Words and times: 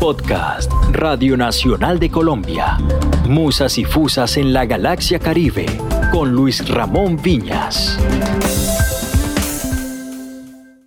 Podcast 0.00 0.70
Radio 0.90 1.38
Nacional 1.38 1.98
de 1.98 2.10
Colombia. 2.10 2.76
Musas 3.26 3.78
y 3.78 3.84
Fusas 3.84 4.36
en 4.36 4.52
la 4.52 4.66
Galaxia 4.66 5.18
Caribe 5.18 5.66
con 6.12 6.32
Luis 6.32 6.68
Ramón 6.68 7.20
Viñas. 7.22 7.98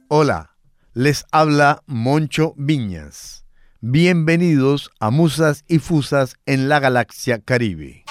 Hola, 0.10 0.56
les 0.94 1.26
habla 1.32 1.82
Moncho 1.88 2.53
Viñas. 2.56 3.46
Bienvenidos 3.81 4.92
a 4.99 5.10
Musas 5.10 5.63
y 5.67 5.79
Fusas 5.79 6.35
en 6.46 6.69
la 6.69 6.79
Galaxia 6.79 7.39
Caribe. 7.39 8.05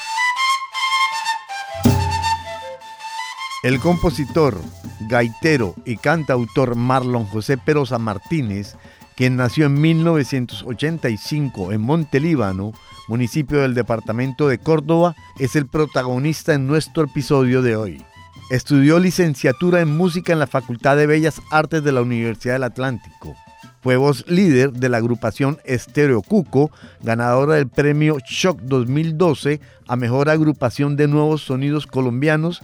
El 3.62 3.80
compositor, 3.80 4.60
gaitero 5.08 5.74
y 5.84 5.96
cantautor 5.96 6.74
Marlon 6.74 7.24
José 7.24 7.56
Perosa 7.56 7.98
Martínez 7.98 8.76
quien 9.18 9.34
nació 9.34 9.66
en 9.66 9.80
1985 9.80 11.72
en 11.72 11.80
Montelíbano, 11.80 12.72
municipio 13.08 13.62
del 13.62 13.74
departamento 13.74 14.46
de 14.46 14.58
Córdoba, 14.58 15.16
es 15.40 15.56
el 15.56 15.66
protagonista 15.66 16.54
en 16.54 16.68
nuestro 16.68 17.02
episodio 17.02 17.60
de 17.60 17.74
hoy. 17.74 18.04
Estudió 18.48 19.00
licenciatura 19.00 19.80
en 19.80 19.96
música 19.96 20.32
en 20.32 20.38
la 20.38 20.46
Facultad 20.46 20.96
de 20.96 21.08
Bellas 21.08 21.42
Artes 21.50 21.82
de 21.82 21.90
la 21.90 22.02
Universidad 22.02 22.54
del 22.54 22.62
Atlántico. 22.62 23.34
Fue 23.80 23.96
voz 23.96 24.24
líder 24.28 24.70
de 24.70 24.88
la 24.88 24.98
agrupación 24.98 25.58
Estéreo 25.64 26.22
Cuco, 26.22 26.70
ganadora 27.02 27.54
del 27.54 27.66
premio 27.66 28.18
Shock 28.24 28.60
2012 28.60 29.60
a 29.88 29.96
Mejor 29.96 30.30
Agrupación 30.30 30.94
de 30.94 31.08
Nuevos 31.08 31.42
Sonidos 31.42 31.88
Colombianos 31.88 32.62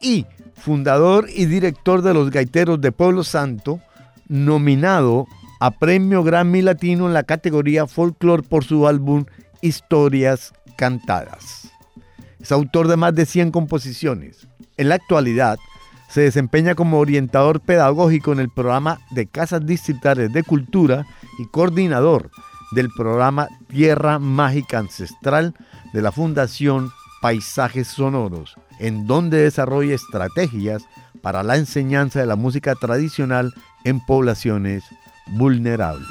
y 0.00 0.26
fundador 0.56 1.28
y 1.32 1.44
director 1.44 2.02
de 2.02 2.12
los 2.12 2.32
Gaiteros 2.32 2.80
de 2.80 2.90
Pueblo 2.90 3.22
Santo, 3.22 3.78
nominado 4.26 5.28
a 5.62 5.70
Premio 5.70 6.24
Grammy 6.24 6.60
Latino 6.60 7.06
en 7.06 7.14
la 7.14 7.22
categoría 7.22 7.86
Folklore 7.86 8.42
por 8.42 8.64
su 8.64 8.88
álbum 8.88 9.26
Historias 9.60 10.52
Cantadas. 10.76 11.70
Es 12.40 12.50
autor 12.50 12.88
de 12.88 12.96
más 12.96 13.14
de 13.14 13.26
100 13.26 13.52
composiciones. 13.52 14.48
En 14.76 14.88
la 14.88 14.96
actualidad, 14.96 15.60
se 16.08 16.22
desempeña 16.22 16.74
como 16.74 16.98
orientador 16.98 17.60
pedagógico 17.60 18.32
en 18.32 18.40
el 18.40 18.50
programa 18.50 18.98
de 19.12 19.28
Casas 19.28 19.64
Distritales 19.64 20.32
de 20.32 20.42
Cultura 20.42 21.06
y 21.38 21.46
coordinador 21.46 22.32
del 22.72 22.88
programa 22.90 23.46
Tierra 23.68 24.18
Mágica 24.18 24.80
Ancestral 24.80 25.54
de 25.92 26.02
la 26.02 26.10
Fundación 26.10 26.90
Paisajes 27.20 27.86
Sonoros, 27.86 28.56
en 28.80 29.06
donde 29.06 29.38
desarrolla 29.38 29.94
estrategias 29.94 30.82
para 31.20 31.44
la 31.44 31.56
enseñanza 31.56 32.18
de 32.18 32.26
la 32.26 32.34
música 32.34 32.74
tradicional 32.74 33.54
en 33.84 34.04
poblaciones 34.04 34.82
vulnerables. 35.26 36.08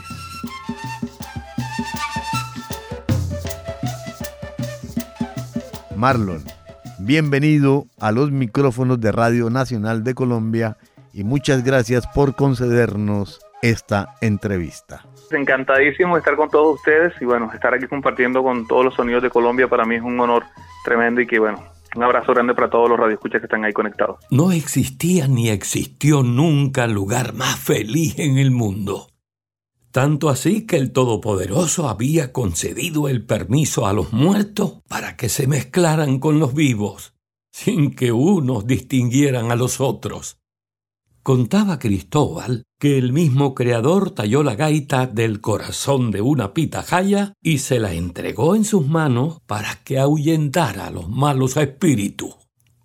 Marlon, 5.96 6.44
bienvenido 7.00 7.86
a 8.00 8.12
los 8.12 8.32
micrófonos 8.32 9.00
de 9.00 9.12
Radio 9.12 9.50
Nacional 9.52 10.04
de 10.04 10.16
Colombia 10.16 10.78
y 11.14 11.24
muchas 11.24 11.64
gracias 11.64 12.08
por 12.08 12.36
concedernos 12.36 13.40
esta 13.62 14.16
entrevista. 14.22 15.06
Encantadísimo 15.30 16.16
de 16.16 16.20
estar 16.20 16.36
con 16.36 16.50
todos 16.50 16.78
ustedes 16.78 17.14
y 17.22 17.26
bueno, 17.26 17.52
estar 17.54 17.74
aquí 17.74 17.88
compartiendo 17.88 18.42
con 18.42 18.68
todos 18.68 18.84
los 18.84 18.96
sonidos 18.96 19.22
de 19.22 19.30
Colombia 19.30 19.68
para 19.68 19.86
mí 19.86 19.96
es 19.96 20.02
un 20.02 20.20
honor 20.20 20.44
tremendo 20.84 21.22
y 21.22 21.28
que 21.28 21.40
bueno, 21.40 21.64
un 21.96 22.04
abrazo 22.04 22.34
grande 22.34 22.54
para 22.54 22.70
todos 22.70 22.90
los 22.90 23.00
radioescuchas 23.00 23.42
que 23.42 23.46
están 23.46 23.66
ahí 23.66 23.74
conectados. 23.74 24.18
No 24.30 24.52
existía 24.52 25.28
ni 25.28 25.50
existió 25.50 26.24
nunca 26.24 26.88
lugar 26.88 27.34
más 27.34 27.60
feliz 27.60 28.18
en 28.20 28.38
el 28.38 28.52
mundo. 28.52 29.08
Tanto 29.92 30.30
así 30.30 30.66
que 30.66 30.78
el 30.78 30.94
Todopoderoso 30.94 31.90
había 31.90 32.32
concedido 32.32 33.10
el 33.10 33.26
permiso 33.26 33.86
a 33.86 33.94
los 33.94 34.14
muertos 34.14 34.82
para 34.88 35.18
que 35.18 35.28
se 35.28 35.48
mezclaran 35.48 36.20
con 36.20 36.40
los 36.40 36.54
vivos, 36.54 37.14
sin 37.52 37.94
que 37.94 38.14
unos 38.14 38.66
distinguieran 38.66 39.52
a 39.52 39.58
los 39.58 39.82
otros. 39.82 40.41
Contaba 41.24 41.78
Cristóbal 41.78 42.64
que 42.80 42.98
el 42.98 43.14
mismo 43.14 43.54
creador 43.54 44.10
talló 44.10 44.42
la 44.42 44.56
gaita 44.56 45.06
del 45.06 45.40
corazón 45.40 46.10
de 46.10 46.20
una 46.20 46.52
pitahaya 46.56 47.34
y 47.44 47.60
se 47.60 47.80
la 47.80 47.94
entregó 47.94 48.56
en 48.56 48.66
sus 48.66 48.88
manos 48.88 49.40
para 49.46 49.76
que 49.84 50.00
ahuyentara 50.00 50.88
a 50.88 50.90
los 50.90 51.08
malos 51.10 51.58
espíritus, 51.58 52.34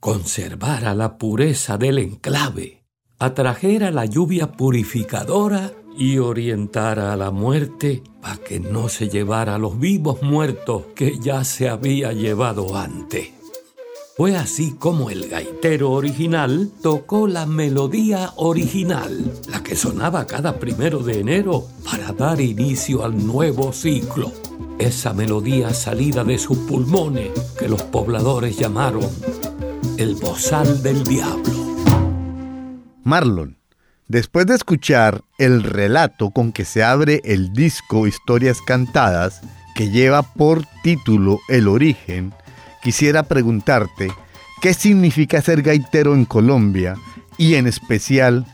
conservara 0.01 0.95
la 0.95 1.17
pureza 1.17 1.79
del 1.79 1.97
enclave, 1.97 2.85
atrajera 3.19 3.91
la 3.91 4.05
lluvia 4.05 4.53
purificadora 4.53 5.73
y 5.97 6.19
orientara 6.19 7.15
a 7.15 7.17
la 7.17 7.31
muerte 7.31 8.03
para 8.21 8.37
que 8.37 8.61
no 8.61 8.91
se 8.91 9.09
llevara 9.09 9.55
a 9.55 9.59
los 9.59 9.79
vivos 9.79 10.23
muertos 10.23 10.85
que 10.95 11.19
ya 11.19 11.43
se 11.43 11.71
había 11.71 12.13
llevado 12.13 12.77
antes. 12.77 13.36
Fue 14.17 14.35
así 14.35 14.73
como 14.79 15.11
el 15.11 15.29
gaitero 15.29 15.91
original 15.91 16.71
tocó 16.83 17.29
la 17.29 17.45
melodía 17.45 18.33
original, 18.37 19.31
la 19.51 19.63
que 19.63 19.77
sonaba 19.77 20.27
cada 20.27 20.59
primero 20.59 21.01
de 21.01 21.21
enero 21.21 21.67
para 21.85 22.13
dar 22.13 22.41
inicio 22.41 23.05
al 23.05 23.27
nuevo 23.27 23.75
ciclo. 23.75 24.33
Esa 24.79 25.13
melodía 25.13 25.75
salida 25.75 26.25
de 26.25 26.39
sus 26.39 26.57
pulmones 26.57 27.29
que 27.59 27.69
los 27.69 27.83
pobladores 27.83 28.57
llamaron 28.59 29.07
el 29.99 30.15
bozal 30.15 30.83
del 30.83 31.05
diablo. 31.05 31.77
Marlon, 33.05 33.57
Después 34.09 34.47
de 34.47 34.55
escuchar 34.55 35.25
el 35.37 35.65
relato 35.65 36.31
con 36.31 36.53
que 36.53 36.65
se 36.65 36.85
abre 36.85 37.21
el 37.25 37.53
disco 37.53 38.07
Historias 38.07 38.61
Cantadas, 38.65 39.43
que 39.75 39.91
lleva 39.91 40.23
por 40.23 40.65
título 40.85 41.41
El 41.49 41.67
origen, 41.67 42.33
quisiera 42.83 43.23
preguntarte 43.23 44.09
qué 44.63 44.73
significa 44.73 45.41
ser 45.41 45.63
gaitero 45.63 46.15
en 46.15 46.25
Colombia 46.25 46.95
y 47.39 47.55
en 47.55 47.67
especial 47.67 48.45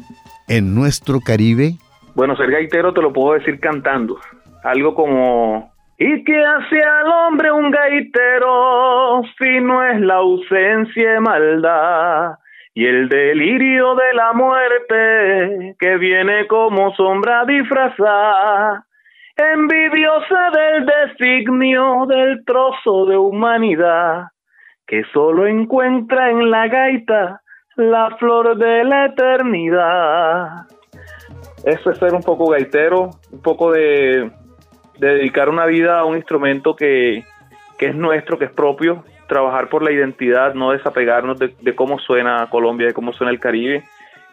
en 0.49 0.75
nuestro 0.75 1.21
Caribe. 1.21 1.75
Bueno, 2.15 2.37
ser 2.37 2.51
gaitero 2.51 2.93
te 2.93 3.03
lo 3.03 3.13
puedo 3.13 3.39
decir 3.39 3.61
cantando. 3.61 4.19
Algo 4.65 4.95
como 4.95 5.73
¿Y 5.99 6.25
qué 6.25 6.37
hace 6.45 6.83
al 6.83 7.07
hombre 7.07 7.53
un 7.53 7.71
gaitero 7.71 9.23
si 9.39 9.61
no 9.61 9.85
es 9.85 10.01
la 10.01 10.17
ausencia 10.17 11.13
de 11.13 11.21
maldad? 11.21 12.39
y 12.75 12.87
el 12.87 13.09
delirio 13.09 13.95
de 13.95 14.15
la 14.15 14.33
muerte 14.33 15.77
que 15.79 15.97
viene 15.99 16.47
como 16.47 16.95
sombra 16.95 17.45
disfrazada, 17.45 18.87
envidiosa 19.37 20.51
del 20.51 20.87
designio 20.87 22.07
del 22.07 22.45
trozo 22.45 23.07
de 23.07 23.17
humanidad 23.17 24.29
que 24.87 25.05
solo 25.13 25.47
encuentra 25.47 26.31
en 26.31 26.51
la 26.51 26.69
gaita 26.69 27.41
la 27.77 28.17
flor 28.19 28.57
de 28.59 28.85
la 28.85 29.07
eternidad. 29.07 30.67
Eso 31.65 31.91
es 31.91 31.99
ser 31.99 32.13
un 32.13 32.23
poco 32.23 32.51
gaitero, 32.51 33.11
un 33.31 33.41
poco 33.41 33.73
de, 33.73 34.31
dedicar 34.99 35.49
una 35.49 35.67
vida 35.67 35.99
a 35.99 36.05
un 36.05 36.17
instrumento 36.17 36.77
que, 36.77 37.25
que 37.79 37.87
es 37.87 37.95
nuestro, 37.95 38.39
que 38.39 38.47
es 38.47 38.53
propio, 38.53 39.05
trabajar 39.27 39.69
por 39.69 39.83
la 39.83 39.91
identidad, 39.91 40.55
no 40.55 40.73
desapegarnos 40.73 41.39
de, 41.39 41.75
cómo 41.75 41.99
suena 41.99 42.49
Colombia, 42.51 42.89
de 42.89 42.93
cómo 42.93 43.13
suena 43.13 43.33
el 43.33 43.41
Caribe. 43.41 43.83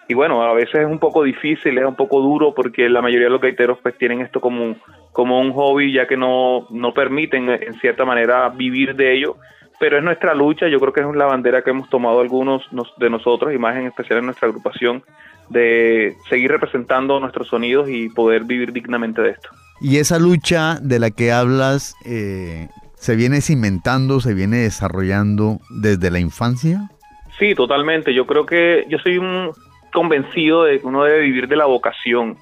Y 0.09 0.15
bueno, 0.15 0.41
a 0.41 0.53
veces 0.53 0.81
es 0.81 0.87
un 0.87 0.97
poco 0.97 1.23
difícil, 1.23 1.77
es 1.77 1.85
un 1.85 1.95
poco 1.95 2.19
duro 2.19 2.55
porque 2.55 2.89
la 2.89 2.99
mayoría 2.99 3.27
de 3.27 3.31
los 3.31 3.41
gaiteros 3.41 3.77
pues 3.83 3.95
tienen 3.95 4.21
esto 4.21 4.41
como, 4.41 4.75
como 5.11 5.39
un 5.39 5.53
hobby 5.53 5.93
ya 5.93 6.07
que 6.07 6.17
no, 6.17 6.65
no 6.71 6.95
permiten 6.95 7.47
en 7.47 7.79
cierta 7.79 8.05
manera 8.05 8.49
vivir 8.49 8.95
de 8.95 9.13
ello. 9.13 9.37
Pero 9.79 9.99
es 9.99 10.03
nuestra 10.03 10.33
lucha, 10.33 10.67
yo 10.67 10.79
creo 10.79 10.91
que 10.91 11.01
es 11.01 11.15
la 11.15 11.27
bandera 11.27 11.61
que 11.61 11.69
hemos 11.69 11.89
tomado 11.91 12.21
algunos 12.21 12.63
de 12.97 13.09
nosotros 13.11 13.53
y 13.53 13.59
más 13.59 13.77
en 13.77 13.85
especial 13.85 14.17
en 14.19 14.25
nuestra 14.25 14.47
agrupación 14.47 15.03
de 15.47 16.15
seguir 16.27 16.49
representando 16.49 17.19
nuestros 17.19 17.47
sonidos 17.47 17.87
y 17.87 18.09
poder 18.09 18.45
vivir 18.45 18.73
dignamente 18.73 19.21
de 19.21 19.29
esto. 19.29 19.49
Y 19.79 19.97
esa 19.97 20.17
lucha 20.17 20.79
de 20.81 20.97
la 20.97 21.11
que 21.11 21.31
hablas, 21.31 21.95
eh, 22.03 22.67
se 22.95 23.15
viene 23.15 23.41
cimentando, 23.41 24.19
se 24.21 24.33
viene 24.33 24.57
desarrollando 24.57 25.59
desde 25.69 26.09
la 26.09 26.19
infancia? 26.19 26.89
Sí, 27.37 27.55
totalmente. 27.55 28.13
Yo 28.13 28.25
creo 28.25 28.45
que 28.45 28.85
yo 28.89 28.97
soy 28.97 29.17
un 29.17 29.51
convencido 29.89 30.63
de 30.63 30.79
que 30.79 30.87
uno 30.87 31.03
debe 31.03 31.21
vivir 31.21 31.47
de 31.47 31.55
la 31.55 31.65
vocación, 31.65 32.37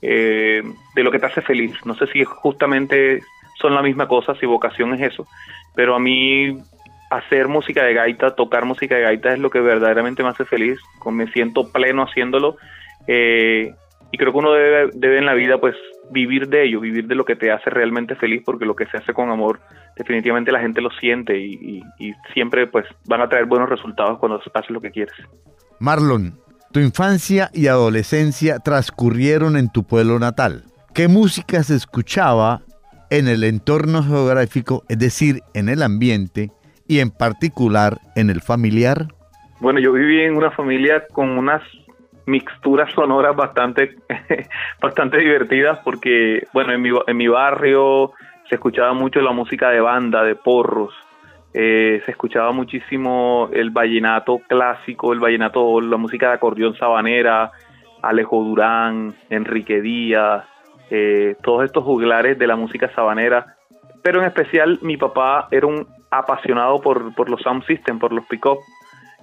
eh, 0.00 0.62
de 0.94 1.02
lo 1.02 1.10
que 1.10 1.18
te 1.18 1.26
hace 1.26 1.42
feliz. 1.42 1.74
No 1.84 1.94
sé 1.94 2.06
si 2.08 2.24
justamente 2.24 3.20
son 3.60 3.74
la 3.74 3.82
misma 3.82 4.08
cosa, 4.08 4.34
si 4.34 4.46
vocación 4.46 4.94
es 4.94 5.12
eso, 5.12 5.26
pero 5.74 5.94
a 5.94 5.98
mí 5.98 6.58
hacer 7.10 7.48
música 7.48 7.84
de 7.84 7.94
gaita, 7.94 8.34
tocar 8.34 8.64
música 8.64 8.96
de 8.96 9.02
gaita 9.02 9.34
es 9.34 9.38
lo 9.38 9.50
que 9.50 9.60
verdaderamente 9.60 10.22
me 10.22 10.30
hace 10.30 10.44
feliz, 10.44 10.78
me 11.10 11.26
siento 11.28 11.70
pleno 11.70 12.02
haciendo 12.02 12.56
eh, 13.06 13.74
y 14.10 14.18
creo 14.18 14.32
que 14.32 14.38
uno 14.38 14.52
debe, 14.52 14.90
debe 14.94 15.18
en 15.18 15.26
la 15.26 15.34
vida 15.34 15.58
pues 15.58 15.76
vivir 16.10 16.48
de 16.48 16.64
ello, 16.64 16.80
vivir 16.80 17.06
de 17.06 17.14
lo 17.14 17.24
que 17.24 17.36
te 17.36 17.50
hace 17.50 17.70
realmente 17.70 18.14
feliz, 18.14 18.42
porque 18.44 18.66
lo 18.66 18.76
que 18.76 18.86
se 18.86 18.98
hace 18.98 19.12
con 19.12 19.30
amor, 19.30 19.60
definitivamente 19.96 20.52
la 20.52 20.60
gente 20.60 20.80
lo 20.80 20.90
siente 20.90 21.38
y, 21.38 21.82
siempre 22.34 22.66
pues 22.66 22.86
van 23.06 23.22
a 23.22 23.28
traer 23.28 23.46
buenos 23.46 23.68
resultados 23.68 24.18
cuando 24.18 24.40
haces 24.54 24.70
lo 24.70 24.80
que 24.80 24.90
quieres. 24.90 25.14
Marlon, 25.80 26.38
tu 26.72 26.80
infancia 26.80 27.50
y 27.52 27.66
adolescencia 27.66 28.58
transcurrieron 28.58 29.56
en 29.56 29.70
tu 29.70 29.84
pueblo 29.84 30.18
natal. 30.18 30.64
¿Qué 30.94 31.06
música 31.06 31.62
se 31.62 31.76
escuchaba 31.76 32.62
en 33.10 33.28
el 33.28 33.44
entorno 33.44 34.02
geográfico, 34.02 34.82
es 34.88 34.98
decir, 34.98 35.40
en 35.54 35.68
el 35.68 35.82
ambiente 35.82 36.50
y 36.88 37.00
en 37.00 37.10
particular 37.10 37.98
en 38.16 38.30
el 38.30 38.40
familiar? 38.40 39.08
Bueno, 39.60 39.80
yo 39.80 39.92
viví 39.92 40.22
en 40.22 40.36
una 40.36 40.50
familia 40.50 41.04
con 41.12 41.30
unas 41.30 41.62
mixturas 42.26 42.90
sonoras 42.92 43.36
bastante, 43.36 43.96
bastante 44.80 45.18
divertidas 45.18 45.78
porque, 45.84 46.46
bueno, 46.52 46.72
en 46.72 46.82
mi, 46.82 46.90
en 47.06 47.16
mi 47.16 47.28
barrio 47.28 48.12
se 48.48 48.54
escuchaba 48.54 48.94
mucho 48.94 49.20
la 49.20 49.32
música 49.32 49.70
de 49.70 49.80
banda, 49.80 50.24
de 50.24 50.36
porros, 50.36 50.94
eh, 51.54 52.00
se 52.04 52.10
escuchaba 52.10 52.52
muchísimo 52.52 53.50
el 53.52 53.70
vallenato 53.70 54.38
clásico, 54.48 55.12
el 55.12 55.20
vallenato, 55.20 55.80
la 55.80 55.96
música 55.96 56.28
de 56.28 56.34
acordeón 56.34 56.76
sabanera, 56.76 57.52
Alejo 58.02 58.42
Durán, 58.42 59.14
Enrique 59.28 59.80
Díaz, 59.80 60.44
eh, 60.90 61.36
todos 61.42 61.64
estos 61.64 61.84
juglares 61.84 62.38
de 62.38 62.46
la 62.46 62.56
música 62.56 62.90
sabanera, 62.94 63.56
pero 64.02 64.20
en 64.20 64.26
especial 64.26 64.78
mi 64.82 64.96
papá 64.96 65.48
era 65.50 65.66
un 65.66 65.86
apasionado 66.10 66.80
por, 66.80 67.14
por 67.14 67.30
los 67.30 67.40
sound 67.42 67.64
system, 67.66 67.98
por 67.98 68.12
los 68.12 68.26
pick-up, 68.26 68.58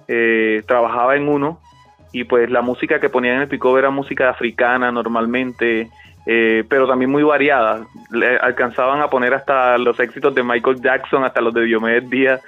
eh, 0.08 0.62
trabajaba 0.66 1.16
en 1.16 1.28
uno 1.28 1.60
y 2.12 2.24
pues 2.24 2.50
la 2.50 2.62
música 2.62 3.00
que 3.00 3.08
ponían 3.08 3.36
en 3.36 3.42
el 3.42 3.48
pick-up 3.48 3.76
era 3.76 3.90
música 3.90 4.30
africana 4.30 4.90
normalmente, 4.90 5.90
eh, 6.26 6.64
pero 6.68 6.86
también 6.86 7.10
muy 7.10 7.22
variada. 7.22 7.86
alcanzaban 8.40 9.00
a 9.00 9.08
poner 9.08 9.34
hasta 9.34 9.78
los 9.78 9.98
éxitos 10.00 10.34
de 10.34 10.42
Michael 10.42 10.80
Jackson, 10.80 11.24
hasta 11.24 11.40
los 11.40 11.54
de 11.54 11.62
Diomedes 11.62 12.08
Díaz. 12.08 12.42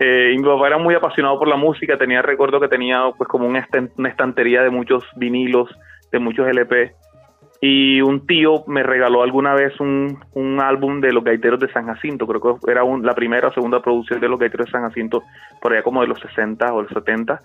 Eh, 0.00 0.36
era 0.66 0.78
muy 0.78 0.94
apasionado 0.94 1.38
por 1.38 1.48
la 1.48 1.56
música, 1.56 1.98
tenía 1.98 2.22
recuerdo 2.22 2.60
que 2.60 2.68
tenía 2.68 3.02
pues 3.16 3.28
como 3.28 3.46
una, 3.46 3.66
estantería 4.08 4.62
de 4.62 4.70
muchos 4.70 5.04
vinilos, 5.16 5.68
de 6.12 6.18
muchos 6.18 6.46
LP. 6.46 6.92
Y 7.60 8.00
un 8.00 8.24
tío 8.24 8.62
me 8.68 8.84
regaló 8.84 9.24
alguna 9.24 9.52
vez 9.54 9.80
un, 9.80 10.20
un 10.34 10.60
álbum 10.60 11.00
de 11.00 11.12
los 11.12 11.24
gaiteros 11.24 11.58
de 11.58 11.72
San 11.72 11.86
Jacinto, 11.86 12.24
creo 12.24 12.60
que 12.60 12.70
era 12.70 12.84
la 13.02 13.14
primera 13.14 13.48
o 13.48 13.52
segunda 13.52 13.82
producción 13.82 14.20
de 14.20 14.28
los 14.28 14.38
gaiteros 14.38 14.66
de 14.66 14.72
San 14.72 14.82
Jacinto, 14.82 15.24
por 15.60 15.72
allá 15.72 15.82
como 15.82 16.02
de 16.02 16.06
los 16.06 16.20
60 16.20 16.72
o 16.72 16.82
los 16.82 16.92
70. 16.92 17.40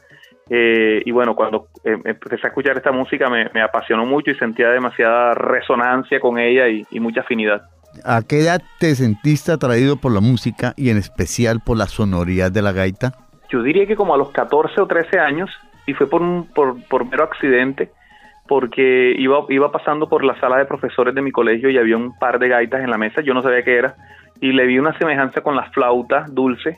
Eh, 0.55 1.01
y 1.03 1.09
bueno, 1.09 1.33
cuando 1.35 1.69
eh, 1.83 1.97
empecé 2.05 2.45
a 2.45 2.49
escuchar 2.49 2.77
esta 2.77 2.91
música 2.91 3.27
me, 3.27 3.59
apasionó 3.59 4.05
mucho 4.05 4.29
y 4.29 4.35
sentía 4.35 4.69
demasiada 4.69 5.33
resonancia 5.33 6.19
con 6.19 6.37
ella 6.37 6.67
y, 6.67 6.99
mucha 6.99 7.21
afinidad. 7.21 7.63
¿A 8.05 8.21
qué 8.21 8.41
edad 8.41 8.61
te 8.79 8.93
sentiste 8.93 9.51
atraído 9.51 9.97
por 9.97 10.11
la 10.11 10.21
música 10.21 10.75
y 10.77 10.91
en 10.91 10.97
especial 10.97 11.59
por 11.65 11.79
la 11.79 11.87
sonoridad 11.87 12.51
de 12.51 12.61
la 12.61 12.71
gaita? 12.71 13.13
Yo 13.49 13.63
diría 13.63 13.87
que 13.87 13.95
como 13.95 14.13
a 14.13 14.17
los 14.17 14.29
14 14.29 14.79
o 14.79 14.85
13 14.85 15.17
años 15.17 15.49
y 15.87 15.95
fue 15.95 16.07
por 16.07 16.21
un 16.21 16.47
por, 16.53 16.75
por 16.87 17.09
mero 17.09 17.23
accidente 17.23 17.89
porque 18.47 19.15
iba, 19.17 19.45
iba 19.49 19.71
pasando 19.71 20.07
por 20.07 20.23
la 20.23 20.39
sala 20.39 20.57
de 20.57 20.65
profesores 20.65 21.15
de 21.15 21.23
mi 21.23 21.31
colegio 21.31 21.71
y 21.71 21.79
había 21.79 21.97
un 21.97 22.15
par 22.19 22.37
de 22.37 22.49
gaitas 22.49 22.83
en 22.83 22.91
la 22.91 22.99
mesa, 22.99 23.21
yo 23.21 23.33
no 23.33 23.41
sabía 23.41 23.63
qué 23.63 23.75
era, 23.75 23.95
y 24.39 24.51
le 24.51 24.67
vi 24.67 24.77
una 24.77 24.95
semejanza 24.99 25.41
con 25.41 25.55
la 25.55 25.71
flauta 25.71 26.25
dulce 26.29 26.77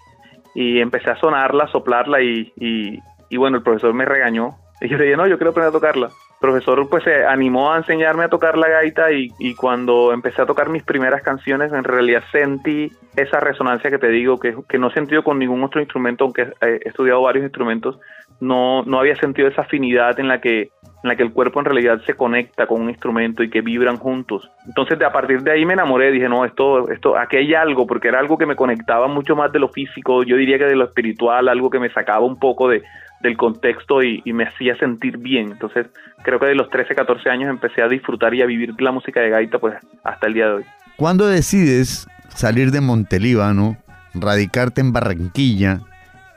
y 0.54 0.80
empecé 0.80 1.10
a 1.10 1.18
sonarla, 1.18 1.68
soplarla 1.68 2.22
y, 2.22 2.54
y 2.56 3.00
bueno, 3.38 3.58
el 3.58 3.64
profesor 3.64 3.94
me 3.94 4.06
regañó. 4.06 4.56
Y 4.82 4.90
yo 4.90 4.98
le 4.98 5.06
dije, 5.06 5.18
no, 5.18 5.28
yo 5.28 5.38
quiero 5.38 5.52
aprender 5.52 5.70
a 5.70 5.74
tocarla. 5.74 6.08
El 6.08 6.40
profesor 6.40 6.88
pues 6.90 7.04
se 7.04 7.26
animó 7.26 7.72
a 7.72 7.78
enseñarme 7.78 8.26
a 8.26 8.30
tocar 8.30 8.58
la 8.58 8.68
gaita 8.68 9.12
y, 9.12 9.30
y, 9.40 9.56
cuando 9.56 10.12
empecé 10.12 10.42
a 10.42 10.46
tocar 10.46 10.70
mis 10.70 10.84
primeras 10.84 11.24
canciones 11.24 11.72
en 11.72 11.84
realidad 11.84 12.24
sentí 12.32 12.92
esa 13.16 13.40
resonancia 13.40 13.90
que 13.90 13.98
te 13.98 14.10
digo, 14.10 14.38
que, 14.38 14.54
que 14.68 14.78
no 14.78 14.90
he 14.90 14.94
sentido 14.94 15.24
con 15.24 15.40
ningún 15.40 15.64
otro 15.64 15.80
instrumento, 15.80 16.26
aunque 16.26 16.54
he 16.62 16.88
estudiado 16.88 17.22
varios 17.22 17.46
instrumentos, 17.46 17.98
no, 18.42 18.84
no 18.84 19.00
había 19.00 19.16
sentido 19.16 19.48
esa 19.48 19.62
afinidad 19.62 20.20
en 20.20 20.28
la 20.28 20.42
que 20.42 20.70
en 21.06 21.10
la 21.10 21.16
que 21.16 21.24
el 21.24 21.34
cuerpo 21.34 21.60
en 21.60 21.66
realidad 21.66 22.02
se 22.08 22.16
conecta 22.16 22.66
con 22.66 22.82
un 22.82 22.90
instrumento 22.90 23.44
y 23.44 23.50
que 23.52 23.62
vibran 23.62 23.98
juntos. 23.98 24.50
Entonces, 24.66 25.00
a 25.04 25.12
partir 25.12 25.44
de 25.44 25.52
ahí 25.52 25.64
me 25.64 25.74
enamoré, 25.74 26.12
dije, 26.12 26.28
no, 26.28 26.46
esto, 26.46 26.90
esto, 26.90 27.16
aquí 27.16 27.38
hay 27.38 27.54
algo, 27.54 27.86
porque 27.86 28.08
era 28.08 28.20
algo 28.20 28.40
que 28.40 28.48
me 28.48 28.56
conectaba 28.56 29.08
mucho 29.08 29.36
más 29.36 29.52
de 29.52 29.60
lo 29.60 29.70
físico, 29.70 30.24
yo 30.24 30.36
diría 30.36 30.58
que 30.58 30.66
de 30.66 30.76
lo 30.76 30.86
espiritual, 30.86 31.48
algo 31.48 31.70
que 31.70 31.78
me 31.78 31.92
sacaba 31.92 32.26
un 32.26 32.40
poco 32.40 32.70
de, 32.70 32.82
del 33.21 33.38
contexto 33.38 34.03
y, 34.03 34.21
me 34.33 34.45
hacía 34.45 34.77
sentir 34.77 35.17
bien. 35.17 35.51
Entonces, 35.51 35.88
creo 36.23 36.39
que 36.39 36.47
de 36.47 36.56
los 36.56 36.69
13, 36.69 36.95
14 36.95 37.29
años 37.29 37.50
empecé 37.50 37.81
a 37.81 37.88
disfrutar 37.88 38.33
y 38.33 38.41
a 38.41 38.45
vivir 38.45 38.79
la 38.79 38.91
música 38.91 39.21
de 39.21 39.29
gaita, 39.29 39.59
pues 39.59 39.75
hasta 40.03 40.27
el 40.27 40.33
día 40.33 40.47
de 40.47 40.53
hoy. 40.53 40.65
¿Cuándo 40.97 41.27
decides 41.27 42.07
salir 42.29 42.71
de 42.71 42.81
Montelíbano, 42.81 43.77
radicarte 44.13 44.81
en 44.81 44.94
Barranquilla 44.94 45.79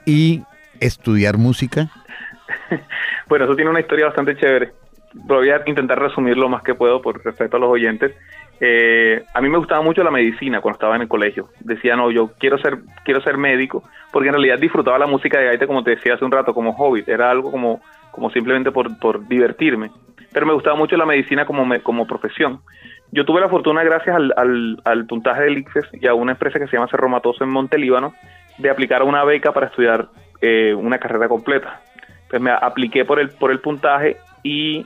y 0.05 0.43
estudiar 0.79 1.37
música? 1.37 1.89
bueno, 3.27 3.45
eso 3.45 3.55
tiene 3.55 3.71
una 3.71 3.79
historia 3.79 4.07
bastante 4.07 4.35
chévere. 4.35 4.73
Voy 5.13 5.49
a 5.49 5.61
intentar 5.65 5.99
resumir 5.99 6.37
lo 6.37 6.49
más 6.49 6.61
que 6.63 6.75
puedo 6.75 7.01
por 7.01 7.23
respeto 7.23 7.57
a 7.57 7.59
los 7.59 7.69
oyentes. 7.69 8.15
Eh, 8.61 9.23
a 9.33 9.41
mí 9.41 9.49
me 9.49 9.57
gustaba 9.57 9.81
mucho 9.81 10.03
la 10.03 10.11
medicina 10.11 10.59
cuando 10.59 10.75
estaba 10.75 10.95
en 10.95 11.03
el 11.03 11.07
colegio. 11.07 11.49
Decía, 11.61 11.95
no, 11.95 12.11
yo 12.11 12.31
quiero 12.37 12.57
ser, 12.57 12.79
quiero 13.05 13.21
ser 13.21 13.37
médico, 13.37 13.83
porque 14.11 14.29
en 14.29 14.33
realidad 14.33 14.59
disfrutaba 14.59 14.99
la 14.99 15.07
música 15.07 15.39
de 15.39 15.45
gaita, 15.45 15.67
como 15.67 15.83
te 15.83 15.91
decía 15.91 16.15
hace 16.15 16.25
un 16.25 16.31
rato, 16.31 16.53
como 16.53 16.73
hobby. 16.73 17.03
Era 17.07 17.31
algo 17.31 17.51
como, 17.51 17.81
como 18.11 18.29
simplemente 18.31 18.71
por, 18.71 18.97
por 18.99 19.27
divertirme. 19.27 19.91
Pero 20.31 20.45
me 20.45 20.53
gustaba 20.53 20.75
mucho 20.75 20.97
la 20.97 21.05
medicina 21.05 21.45
como, 21.45 21.65
como 21.81 22.05
profesión. 22.05 22.59
Yo 23.11 23.25
tuve 23.25 23.41
la 23.41 23.49
fortuna, 23.49 23.83
gracias 23.83 24.15
al, 24.15 24.79
al, 24.83 25.05
puntaje 25.07 25.43
del 25.43 25.57
ICFES 25.59 25.89
y 25.93 26.07
a 26.07 26.13
una 26.13 26.33
empresa 26.33 26.59
que 26.59 26.67
se 26.67 26.73
llama 26.75 26.87
Cerro 26.89 27.09
Matoso 27.09 27.43
en 27.43 27.49
Montelíbano, 27.49 28.13
de 28.59 28.69
aplicar 28.69 29.01
una 29.01 29.23
beca 29.23 29.51
para 29.51 29.67
estudiar 29.67 30.09
eh, 30.41 30.73
una 30.75 30.99
carrera 30.99 31.27
completa. 31.27 31.81
Pues 32.29 32.39
me 32.39 32.51
apliqué 32.51 33.05
por 33.05 33.19
el, 33.19 33.29
por 33.29 33.49
el 33.49 33.59
puntaje 33.59 34.17
y 34.43 34.85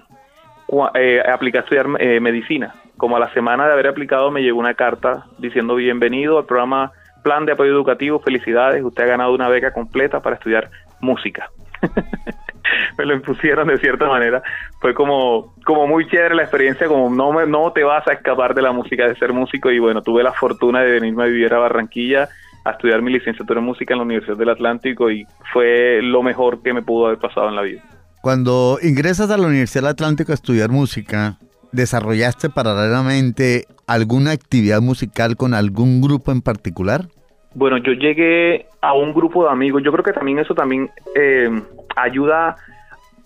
eh, 0.95 1.21
apliqué 1.27 1.57
a 1.57 1.61
estudiar 1.61 1.87
eh, 1.99 2.21
medicina. 2.21 2.73
Como 3.03 3.17
a 3.17 3.19
la 3.19 3.33
semana 3.33 3.65
de 3.67 3.73
haber 3.73 3.87
aplicado 3.87 4.31
me 4.31 4.41
llegó 4.41 4.59
una 4.59 4.75
carta 4.75 5.25
diciendo 5.37 5.75
bienvenido 5.75 6.37
al 6.37 6.45
programa 6.45 6.93
Plan 7.21 7.45
de 7.45 7.51
Apoyo 7.51 7.71
Educativo, 7.73 8.21
felicidades, 8.21 8.81
usted 8.81 9.03
ha 9.03 9.07
ganado 9.07 9.33
una 9.33 9.49
beca 9.49 9.73
completa 9.73 10.21
para 10.21 10.37
estudiar 10.37 10.71
música. 11.01 11.49
me 12.97 13.05
lo 13.05 13.13
impusieron 13.13 13.67
de 13.67 13.77
cierta 13.79 14.07
manera. 14.07 14.41
Fue 14.79 14.93
como, 14.93 15.53
como 15.65 15.85
muy 15.85 16.07
chévere 16.07 16.33
la 16.33 16.43
experiencia, 16.43 16.87
como 16.87 17.13
no, 17.13 17.33
me, 17.33 17.45
no 17.45 17.73
te 17.73 17.83
vas 17.83 18.07
a 18.07 18.13
escapar 18.13 18.55
de 18.55 18.61
la 18.61 18.71
música, 18.71 19.05
de 19.05 19.17
ser 19.17 19.33
músico. 19.33 19.69
Y 19.69 19.79
bueno, 19.79 20.01
tuve 20.01 20.23
la 20.23 20.31
fortuna 20.31 20.79
de 20.79 20.93
venirme 20.93 21.23
a 21.23 21.27
vivir 21.27 21.53
a 21.53 21.57
Barranquilla 21.57 22.29
a 22.63 22.71
estudiar 22.71 23.01
mi 23.01 23.11
licenciatura 23.11 23.59
en 23.59 23.65
música 23.65 23.95
en 23.95 23.97
la 23.97 24.05
Universidad 24.05 24.37
del 24.37 24.49
Atlántico 24.49 25.11
y 25.11 25.27
fue 25.51 25.99
lo 26.01 26.23
mejor 26.23 26.63
que 26.63 26.71
me 26.71 26.81
pudo 26.81 27.07
haber 27.07 27.19
pasado 27.19 27.49
en 27.49 27.57
la 27.57 27.63
vida. 27.63 27.81
Cuando 28.21 28.77
ingresas 28.81 29.29
a 29.29 29.37
la 29.37 29.47
Universidad 29.47 29.81
del 29.81 29.91
Atlántico 29.91 30.31
a 30.31 30.35
estudiar 30.35 30.69
música, 30.69 31.37
¿desarrollaste 31.73 32.49
paralelamente 32.49 33.65
alguna 33.87 34.31
actividad 34.31 34.81
musical 34.81 35.35
con 35.35 35.53
algún 35.53 36.01
grupo 36.01 36.31
en 36.31 36.41
particular? 36.41 37.07
Bueno, 37.55 37.77
yo 37.77 37.91
llegué 37.91 38.67
a 38.81 38.93
un 38.93 39.13
grupo 39.13 39.43
de 39.43 39.51
amigos. 39.51 39.83
Yo 39.83 39.91
creo 39.91 40.03
que 40.03 40.13
también 40.13 40.39
eso 40.39 40.55
también 40.55 40.89
eh, 41.15 41.49
ayuda 41.95 42.55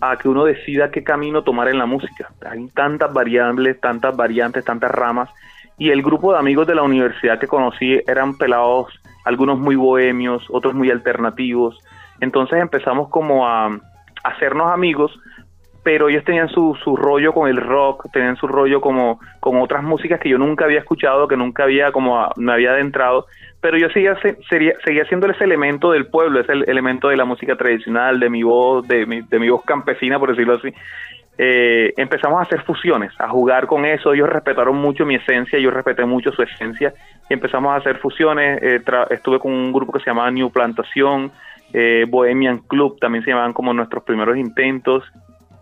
a 0.02 0.18
que 0.18 0.30
uno 0.30 0.44
decida 0.44 0.92
qué 0.92 1.04
camino 1.04 1.44
tomar 1.44 1.68
en 1.70 1.78
la 1.78 1.86
música. 1.86 2.30
Hay 2.50 2.68
tantas 2.70 3.14
variables, 3.14 3.80
tantas 3.80 4.16
variantes, 4.16 4.66
tantas 4.66 4.92
ramas. 4.92 5.30
Y 5.78 5.92
el 5.92 6.02
grupo 6.02 6.34
de 6.34 6.40
amigos 6.40 6.68
de 6.68 6.76
la 6.76 6.84
universidad 6.84 7.40
que 7.40 7.48
conocí 7.48 8.02
eran 8.08 8.38
pelados 8.38 8.88
algunos 9.26 9.60
muy 9.60 9.76
bohemios, 9.76 10.44
otros 10.50 10.74
muy 10.74 10.90
alternativos. 10.90 11.78
Entonces 12.20 12.60
empezamos 12.60 13.10
como 13.10 13.48
a, 13.48 13.80
hacernos 14.24 14.72
amigos, 14.72 15.18
pero 15.88 16.10
ellos 16.10 16.26
tenían 16.26 16.50
su, 16.50 16.78
su 16.84 16.98
rollo 16.98 17.32
con 17.32 17.48
el 17.50 17.56
rock, 17.56 18.12
tenían 18.12 18.36
su 18.36 18.46
rollo 18.46 18.82
como 18.82 19.22
con 19.40 19.62
otras 19.62 19.82
músicas 19.84 20.20
que 20.20 20.28
yo 20.28 20.38
nunca 20.38 20.66
había 20.66 20.80
escuchado, 20.80 21.30
que 21.30 21.38
nunca 21.38 21.64
había 21.64 21.94
como 21.94 22.30
me 22.36 22.52
había 22.52 22.72
adentrado, 22.72 23.26
pero 23.62 23.78
yo 23.78 23.88
seguía, 23.92 24.18
seguía 24.20 25.06
siendo 25.08 25.32
ese 25.32 25.46
elemento 25.46 25.92
del 25.92 26.08
pueblo, 26.08 26.42
ese 26.42 26.52
elemento 26.52 27.08
de 27.08 27.16
la 27.16 27.24
música 27.24 27.56
tradicional, 27.56 28.20
de 28.20 28.30
mi 28.30 28.44
voz, 28.44 28.86
de 28.86 29.06
mi, 29.06 29.22
de 29.22 29.40
mi 29.40 29.48
voz 29.48 29.64
campesina, 29.64 30.20
por 30.20 30.32
decirlo 30.32 30.56
así. 30.56 30.74
Eh, 31.38 31.94
empezamos 31.96 32.40
a 32.40 32.42
hacer 32.42 32.64
fusiones, 32.64 33.14
a 33.18 33.30
jugar 33.30 33.66
con 33.66 33.86
eso. 33.86 34.12
Ellos 34.12 34.28
respetaron 34.28 34.76
mucho 34.76 35.06
mi 35.06 35.16
esencia, 35.16 35.58
yo 35.58 35.72
respeté 35.72 36.04
mucho 36.04 36.34
su 36.34 36.42
esencia 36.42 36.94
empezamos 37.30 37.72
a 37.72 37.78
hacer 37.78 37.98
fusiones. 38.00 38.62
Eh, 38.62 38.82
estuve 39.12 39.40
con 39.40 39.54
un 39.54 39.72
grupo 39.72 39.94
que 39.94 40.00
se 40.00 40.10
llamaba 40.10 40.32
New 40.32 40.50
Plantación, 40.52 41.32
eh, 41.72 42.04
Bohemian 42.10 42.58
Club, 42.58 43.00
también 43.00 43.24
se 43.24 43.30
llamaban 43.30 43.54
como 43.54 43.74
nuestros 43.74 44.04
primeros 44.04 44.36
intentos. 44.36 45.06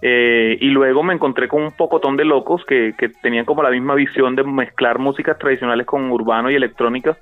Y 0.02 0.70
luego 0.70 1.02
me 1.02 1.16
encontré 1.16 1.48
con 1.48 1.64
un 1.64 1.72
pocotón 1.72 2.16
de 2.16 2.26
locos 2.26 2.64
que, 2.66 2.94
que, 2.98 3.10
tenían 3.10 3.46
como 3.46 3.64
la 3.64 3.72
misma 3.72 3.96
visión 3.96 4.36
de 4.36 4.44
mezclar 4.44 5.00
músicas 5.00 5.40
tradicionales 5.40 5.88
con 5.88 6.12
urbano 6.12 6.52
y 6.52 6.56
electrónica. 6.56 7.18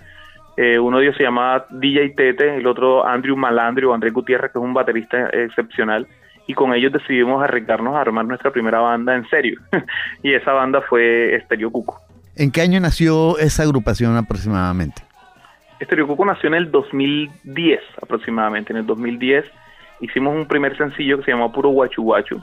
uno 0.57 0.97
de 0.97 1.05
ellos 1.05 1.15
se 1.15 1.23
llamaba 1.23 1.65
DJ 1.69 2.09
Tete, 2.09 2.57
el 2.57 2.67
otro 2.67 3.05
Andrew 3.05 3.37
Malandrio, 3.37 3.93
Andrés 3.93 4.11
Gutiérrez, 4.11 4.51
que 4.51 4.59
es 4.59 4.63
un 4.63 4.73
baterista 4.73 5.29
excepcional 5.29 6.07
y 6.47 6.53
con 6.53 6.73
ellos 6.73 6.91
decidimos 6.91 7.43
arriesgarnos 7.43 7.95
a 7.95 8.01
armar 8.01 8.25
nuestra 8.25 8.51
primera 8.51 8.79
banda 8.79 9.15
en 9.15 9.27
serio. 9.29 9.59
y 10.23 10.33
esa 10.33 10.53
banda 10.53 10.81
fue 10.81 11.35
Estereo 11.35 11.71
Cuco. 11.71 12.01
¿En 12.35 12.51
qué 12.51 12.61
año 12.61 12.79
nació 12.79 13.37
esa 13.37 13.63
agrupación 13.63 14.15
aproximadamente? 14.17 15.01
Estereo 15.79 16.07
Cuco 16.07 16.25
nació 16.25 16.47
en 16.47 16.55
el 16.55 16.71
2010 16.71 17.79
aproximadamente. 18.01 18.73
En 18.73 18.77
el 18.79 18.85
2010 18.85 19.45
hicimos 20.01 20.35
un 20.35 20.47
primer 20.47 20.75
sencillo 20.77 21.17
que 21.17 21.25
se 21.25 21.31
llamó 21.31 21.51
Puro 21.51 21.69
Guachu 21.69 22.03
Guachu. 22.03 22.41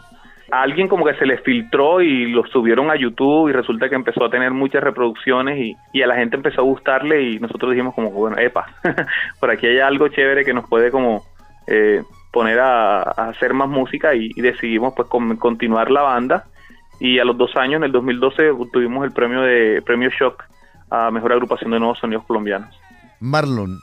Alguien 0.50 0.88
como 0.88 1.04
que 1.04 1.14
se 1.14 1.26
les 1.26 1.40
filtró 1.42 2.00
y 2.00 2.30
lo 2.30 2.44
subieron 2.46 2.90
a 2.90 2.96
YouTube 2.96 3.48
y 3.48 3.52
resulta 3.52 3.88
que 3.88 3.94
empezó 3.94 4.24
a 4.24 4.30
tener 4.30 4.52
muchas 4.52 4.82
reproducciones 4.82 5.58
y, 5.58 5.76
y 5.92 6.02
a 6.02 6.06
la 6.06 6.16
gente 6.16 6.36
empezó 6.36 6.60
a 6.60 6.64
gustarle 6.64 7.22
y 7.22 7.38
nosotros 7.38 7.72
dijimos 7.72 7.94
como, 7.94 8.10
bueno, 8.10 8.36
epa, 8.38 8.66
por 9.40 9.50
aquí 9.50 9.66
hay 9.66 9.78
algo 9.78 10.08
chévere 10.08 10.44
que 10.44 10.54
nos 10.54 10.68
puede 10.68 10.90
como 10.90 11.24
eh, 11.66 12.02
poner 12.32 12.60
a, 12.60 13.02
hacer 13.02 13.54
más 13.54 13.68
música 13.68 14.14
y, 14.14 14.32
decidimos 14.40 14.94
pues 14.94 15.08
continuar 15.08 15.90
la 15.90 16.02
banda 16.02 16.44
y 17.00 17.18
a 17.18 17.24
los 17.24 17.36
dos 17.38 17.56
años, 17.56 17.78
en 17.78 17.84
el 17.84 17.92
2012, 17.92 18.50
tuvimos 18.72 19.04
el 19.04 19.12
premio 19.12 19.40
de 19.40 19.80
premio 19.82 20.10
Shock 20.10 20.44
a 20.90 21.10
Mejor 21.10 21.32
Agrupación 21.32 21.70
de 21.70 21.78
Nuevos 21.78 21.98
Sonidos 21.98 22.24
Colombianos. 22.26 22.78
Marlon, 23.20 23.78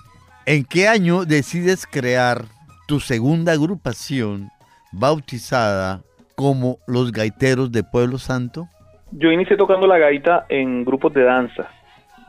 ¿en 0.46 0.64
qué 0.64 0.88
año 0.88 1.26
decides 1.26 1.88
crear 1.88 2.46
tu 2.88 3.00
segunda 3.00 3.54
agrupación 3.54 4.50
bautizada 4.92 6.02
como 6.38 6.78
Los 6.86 7.12
Gaiteros 7.12 7.72
de 7.72 7.84
Pueblo 7.84 8.20
Santo? 8.20 8.68
Yo 9.12 9.32
inicié 9.32 9.58
tocando 9.58 9.88
la 9.88 9.98
gaita 9.98 10.46
en 10.50 10.86
grupos 10.86 11.12
de 11.14 11.24
danza, 11.24 11.72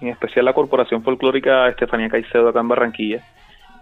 en 0.01 0.09
especial 0.09 0.47
la 0.47 0.55
Corporación 0.55 1.03
Folclórica 1.03 1.69
Estefanía 1.69 2.09
Caicedo 2.09 2.49
acá 2.49 2.61
en 2.61 2.69
Barranquilla. 2.69 3.23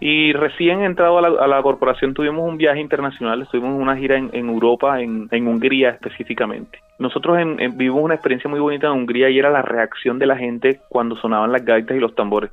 Y 0.00 0.32
recién 0.32 0.82
entrado 0.82 1.18
a 1.18 1.46
la, 1.46 1.62
corporación 1.62 2.12
tuvimos 2.12 2.46
un 2.46 2.58
viaje 2.58 2.80
internacional, 2.80 3.40
estuvimos 3.40 3.76
en 3.76 3.82
una 3.82 3.96
gira 3.96 4.16
en, 4.18 4.30
Europa, 4.34 5.00
en, 5.00 5.46
Hungría 5.46 5.90
específicamente. 5.90 6.80
Nosotros 6.98 7.38
vivimos 7.76 8.02
una 8.02 8.14
experiencia 8.14 8.50
muy 8.50 8.58
bonita 8.58 8.88
en 8.88 8.94
Hungría 8.94 9.30
y 9.30 9.38
era 9.38 9.48
la 9.48 9.62
reacción 9.62 10.18
de 10.18 10.26
la 10.26 10.36
gente 10.36 10.80
cuando 10.88 11.16
sonaban 11.16 11.52
las 11.52 11.64
gaitas 11.64 11.96
y 11.96 12.00
los 12.00 12.14
tambores 12.14 12.50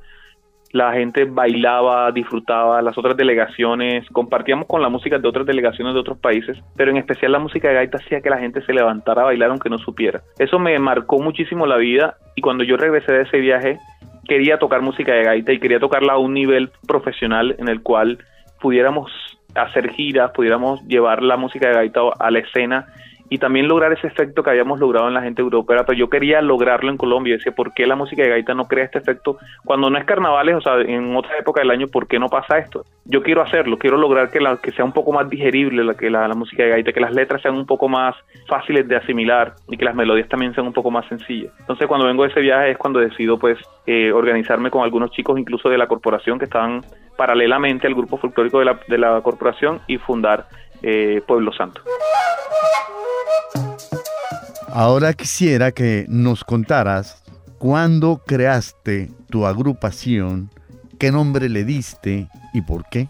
la 0.74 0.92
gente 0.92 1.24
bailaba, 1.24 2.10
disfrutaba, 2.10 2.82
las 2.82 2.98
otras 2.98 3.16
delegaciones, 3.16 4.04
compartíamos 4.10 4.66
con 4.66 4.82
la 4.82 4.88
música 4.88 5.20
de 5.20 5.28
otras 5.28 5.46
delegaciones 5.46 5.94
de 5.94 6.00
otros 6.00 6.18
países, 6.18 6.58
pero 6.74 6.90
en 6.90 6.96
especial 6.96 7.30
la 7.30 7.38
música 7.38 7.68
de 7.68 7.74
gaita 7.74 7.98
hacía 7.98 8.20
que 8.20 8.28
la 8.28 8.38
gente 8.38 8.60
se 8.62 8.72
levantara 8.72 9.22
a 9.22 9.26
bailar 9.26 9.50
aunque 9.50 9.70
no 9.70 9.78
supiera. 9.78 10.22
Eso 10.36 10.58
me 10.58 10.76
marcó 10.80 11.20
muchísimo 11.20 11.64
la 11.64 11.76
vida 11.76 12.16
y 12.34 12.40
cuando 12.40 12.64
yo 12.64 12.76
regresé 12.76 13.12
de 13.12 13.22
ese 13.22 13.38
viaje 13.38 13.78
quería 14.28 14.58
tocar 14.58 14.82
música 14.82 15.12
de 15.12 15.22
gaita 15.22 15.52
y 15.52 15.60
quería 15.60 15.78
tocarla 15.78 16.14
a 16.14 16.18
un 16.18 16.34
nivel 16.34 16.72
profesional 16.88 17.54
en 17.60 17.68
el 17.68 17.80
cual 17.80 18.18
pudiéramos 18.60 19.12
hacer 19.54 19.90
giras, 19.90 20.32
pudiéramos 20.32 20.84
llevar 20.88 21.22
la 21.22 21.36
música 21.36 21.68
de 21.68 21.74
gaita 21.74 22.00
a 22.18 22.32
la 22.32 22.40
escena 22.40 22.86
y 23.28 23.38
también 23.38 23.68
lograr 23.68 23.92
ese 23.92 24.06
efecto 24.06 24.42
que 24.42 24.50
habíamos 24.50 24.78
logrado 24.80 25.08
en 25.08 25.14
la 25.14 25.22
gente 25.22 25.42
europea, 25.42 25.84
pero 25.86 25.98
yo 25.98 26.08
quería 26.08 26.40
lograrlo 26.42 26.90
en 26.90 26.96
Colombia, 26.96 27.34
decía, 27.34 27.52
¿por 27.52 27.72
qué 27.72 27.86
la 27.86 27.96
música 27.96 28.22
de 28.22 28.28
gaita 28.28 28.54
no 28.54 28.66
crea 28.66 28.84
este 28.84 28.98
efecto 28.98 29.38
cuando 29.64 29.90
no 29.90 29.98
es 29.98 30.04
carnavales, 30.04 30.56
o 30.56 30.60
sea, 30.60 30.80
en 30.80 31.16
otra 31.16 31.38
época 31.38 31.60
del 31.60 31.70
año, 31.70 31.88
¿por 31.88 32.06
qué 32.06 32.18
no 32.18 32.28
pasa 32.28 32.58
esto? 32.58 32.84
Yo 33.04 33.22
quiero 33.22 33.42
hacerlo, 33.42 33.78
quiero 33.78 33.96
lograr 33.96 34.30
que, 34.30 34.40
la, 34.40 34.56
que 34.58 34.72
sea 34.72 34.84
un 34.84 34.92
poco 34.92 35.12
más 35.12 35.28
digerible 35.28 35.84
la, 35.84 35.94
que 35.94 36.10
la, 36.10 36.28
música 36.34 36.64
de 36.64 36.70
gaita, 36.70 36.92
que 36.92 37.00
las 37.00 37.14
letras 37.14 37.42
sean 37.42 37.54
un 37.54 37.66
poco 37.66 37.88
más 37.88 38.14
fáciles 38.46 38.86
de 38.88 38.96
asimilar 38.96 39.54
y 39.68 39.76
que 39.76 39.84
las 39.84 39.94
melodías 39.94 40.28
también 40.28 40.54
sean 40.54 40.66
un 40.66 40.72
poco 40.72 40.90
más 40.90 41.06
sencillas. 41.08 41.52
Entonces, 41.60 41.86
cuando 41.86 42.06
vengo 42.06 42.24
de 42.24 42.30
ese 42.30 42.40
viaje 42.40 42.72
es 42.72 42.78
cuando 42.78 43.00
decido, 43.00 43.38
pues, 43.38 43.58
eh, 43.86 44.12
organizarme 44.12 44.70
con 44.70 44.82
algunos 44.82 45.10
chicos, 45.10 45.38
incluso 45.38 45.68
de 45.68 45.78
la 45.78 45.86
corporación, 45.86 46.38
que 46.38 46.44
estaban 46.46 46.82
paralelamente 47.16 47.86
al 47.86 47.94
grupo 47.94 48.16
folclórico 48.16 48.58
de 48.58 48.64
la, 48.64 48.80
de 48.88 48.98
la 48.98 49.20
corporación 49.20 49.80
y 49.86 49.98
fundar 49.98 50.46
eh, 50.82 51.22
Pueblo 51.26 51.52
Santo. 51.52 51.80
Ahora 54.72 55.12
quisiera 55.12 55.70
que 55.70 56.04
nos 56.08 56.42
contaras 56.42 57.22
cuándo 57.58 58.20
creaste 58.26 59.08
tu 59.30 59.46
agrupación, 59.46 60.50
qué 60.98 61.12
nombre 61.12 61.48
le 61.48 61.64
diste 61.64 62.26
y 62.52 62.60
por 62.62 62.84
qué. 62.90 63.06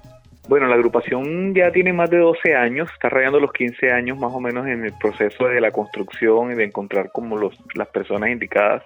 Bueno, 0.46 0.66
la 0.66 0.74
agrupación 0.74 1.54
ya 1.54 1.72
tiene 1.72 1.94
más 1.94 2.10
de 2.10 2.18
12 2.18 2.54
años, 2.54 2.90
está 2.92 3.08
rayando 3.08 3.40
los 3.40 3.50
15 3.52 3.90
años 3.90 4.18
más 4.18 4.30
o 4.34 4.40
menos 4.40 4.66
en 4.66 4.84
el 4.84 4.92
proceso 5.00 5.46
de 5.46 5.60
la 5.60 5.70
construcción 5.70 6.52
y 6.52 6.54
de 6.54 6.64
encontrar 6.64 7.10
como 7.12 7.38
las 7.74 7.88
personas 7.88 8.28
indicadas. 8.28 8.82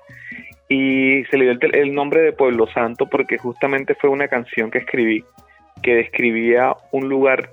Y 0.68 1.24
se 1.30 1.36
le 1.36 1.46
dio 1.46 1.58
el, 1.72 1.94
nombre 1.94 2.20
de 2.20 2.32
Pueblo 2.32 2.68
Santo 2.68 3.08
porque 3.10 3.38
justamente 3.38 3.96
fue 3.96 4.08
una 4.08 4.28
canción 4.28 4.70
que 4.70 4.78
escribí 4.78 5.24
que 5.82 5.94
describía 5.94 6.74
un 6.92 7.08
lugar 7.08 7.50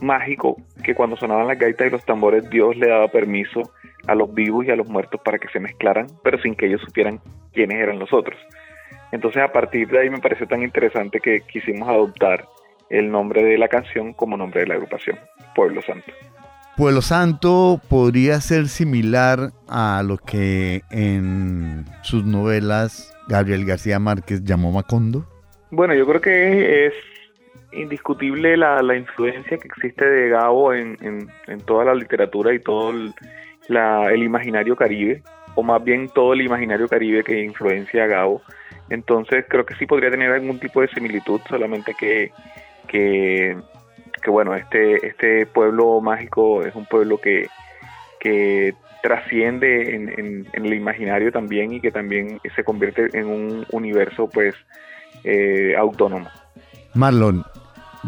mágico 0.00 0.56
que 0.82 0.94
cuando 0.94 1.16
sonaban 1.16 1.48
las 1.48 1.58
gaitas 1.58 1.86
y 1.86 1.90
los 1.90 2.04
tambores 2.04 2.48
Dios 2.50 2.76
le 2.76 2.88
daba 2.88 3.08
permiso 3.08 3.62
a 4.06 4.14
los 4.14 4.32
vivos 4.32 4.66
y 4.66 4.70
a 4.70 4.76
los 4.76 4.88
muertos 4.88 5.20
para 5.24 5.38
que 5.38 5.48
se 5.48 5.60
mezclaran, 5.60 6.06
pero 6.22 6.38
sin 6.38 6.54
que 6.54 6.66
ellos 6.66 6.80
supieran 6.82 7.20
quiénes 7.52 7.78
eran 7.78 7.98
los 7.98 8.12
otros. 8.12 8.38
Entonces 9.12 9.42
a 9.42 9.52
partir 9.52 9.88
de 9.88 10.00
ahí 10.00 10.10
me 10.10 10.18
pareció 10.18 10.46
tan 10.46 10.62
interesante 10.62 11.20
que 11.20 11.40
quisimos 11.40 11.88
adoptar 11.88 12.46
el 12.90 13.10
nombre 13.10 13.42
de 13.42 13.58
la 13.58 13.68
canción 13.68 14.12
como 14.12 14.36
nombre 14.36 14.60
de 14.60 14.66
la 14.66 14.74
agrupación, 14.74 15.18
Pueblo 15.54 15.82
Santo. 15.82 16.12
Pueblo 16.76 17.00
Santo 17.00 17.80
podría 17.88 18.40
ser 18.42 18.68
similar 18.68 19.50
a 19.66 20.02
lo 20.04 20.18
que 20.18 20.82
en 20.90 21.86
sus 22.02 22.24
novelas 22.24 23.16
Gabriel 23.28 23.64
García 23.64 23.98
Márquez 23.98 24.44
llamó 24.44 24.72
Macondo. 24.72 25.26
Bueno, 25.70 25.94
yo 25.94 26.06
creo 26.06 26.20
que 26.20 26.86
es 26.86 26.92
indiscutible 27.76 28.56
la, 28.56 28.96
influencia 28.96 29.58
que 29.58 29.68
existe 29.68 30.04
de 30.04 30.28
Gabo 30.30 30.74
en, 30.74 30.96
en 31.46 31.60
toda 31.60 31.84
la 31.84 31.94
literatura 31.94 32.52
y 32.52 32.60
todo 32.60 32.90
el, 32.90 33.14
la, 33.68 34.10
el 34.12 34.22
imaginario 34.22 34.76
caribe, 34.76 35.22
o 35.54 35.62
más 35.62 35.82
bien 35.82 36.08
todo 36.08 36.32
el 36.32 36.42
imaginario 36.42 36.88
caribe 36.88 37.24
que 37.24 37.42
influencia 37.42 38.04
a 38.04 38.06
Gabo. 38.06 38.42
Entonces 38.90 39.44
creo 39.48 39.66
que 39.66 39.74
sí 39.76 39.86
podría 39.86 40.10
tener 40.10 40.30
algún 40.30 40.60
tipo 40.60 40.80
de 40.80 40.88
similitud, 40.88 41.40
solamente 41.48 41.94
que, 41.98 42.30
que, 42.86 43.56
bueno, 44.28 44.54
este, 44.54 45.06
este 45.06 45.46
pueblo 45.46 46.00
mágico 46.00 46.62
es 46.62 46.74
un 46.74 46.86
pueblo 46.86 47.18
que, 47.18 47.48
que 48.20 48.74
trasciende 49.02 49.94
en, 49.94 50.46
el 50.52 50.74
imaginario 50.74 51.30
también 51.30 51.72
y 51.72 51.80
que 51.80 51.90
también 51.90 52.40
se 52.54 52.64
convierte 52.64 53.08
en 53.12 53.26
un 53.26 53.66
universo 53.70 54.28
pues 54.28 54.54
eh, 55.24 55.74
autónomo. 55.76 56.28
Marlon, 56.94 57.44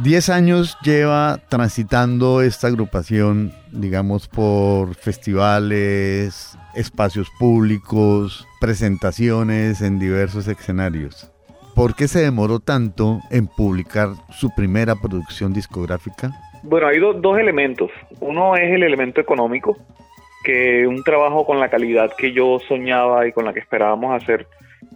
10 0.03 0.29
años 0.29 0.79
lleva 0.85 1.39
transitando 1.49 2.41
esta 2.41 2.69
agrupación, 2.69 3.53
digamos, 3.73 4.29
por 4.29 4.95
festivales, 4.95 6.57
espacios 6.77 7.29
públicos, 7.41 8.47
presentaciones 8.61 9.83
en 9.83 9.99
diversos 9.99 10.47
escenarios. 10.47 11.33
¿Por 11.75 11.97
qué 11.97 12.07
se 12.07 12.21
demoró 12.21 12.61
tanto 12.61 13.19
en 13.33 13.49
publicar 13.49 14.11
su 14.31 14.55
primera 14.55 14.95
producción 14.95 15.53
discográfica? 15.53 16.31
Bueno, 16.63 16.87
hay 16.87 17.01
dos 17.01 17.37
elementos. 17.37 17.91
Uno 18.21 18.55
es 18.55 18.71
el 18.71 18.85
elemento 18.85 19.21
económico, 19.21 19.77
que 20.45 20.87
un 20.87 21.03
trabajo 21.03 21.45
con 21.45 21.59
la 21.59 21.71
calidad 21.71 22.13
que 22.17 22.33
yo 22.33 22.61
soñaba 22.69 23.27
y 23.27 23.33
con 23.33 23.45
la 23.45 23.53
que 23.53 23.61
esperábamos 23.61 24.23
hacer 24.23 24.47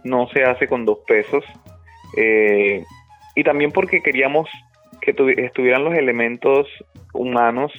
no 0.05 0.29
se 0.29 0.45
hace 0.45 0.69
con 0.69 0.85
dos 0.85 0.99
pesos. 1.05 1.43
Eh, 2.15 2.85
y 3.35 3.43
también 3.43 3.71
porque 3.71 4.01
queríamos 4.01 4.47
que 5.03 5.11
estuvieran 5.37 5.83
los 5.83 5.95
elementos 5.95 6.67
humanos 7.13 7.71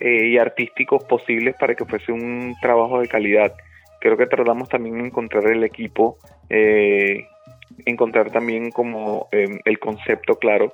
eh, 0.00 0.28
y 0.28 0.38
artísticos 0.38 1.04
posibles 1.04 1.54
para 1.60 1.74
que 1.74 1.84
fuese 1.84 2.10
un 2.10 2.54
trabajo 2.62 3.00
de 3.00 3.08
calidad. 3.08 3.54
Creo 4.00 4.16
que 4.16 4.26
tratamos 4.26 4.68
también 4.68 4.98
en 4.98 5.06
encontrar 5.06 5.46
el 5.46 5.62
equipo, 5.62 6.16
eh, 6.48 7.26
encontrar 7.84 8.30
también 8.30 8.70
como 8.70 9.28
em, 9.32 9.58
el 9.64 9.78
concepto 9.78 10.36
claro 10.36 10.70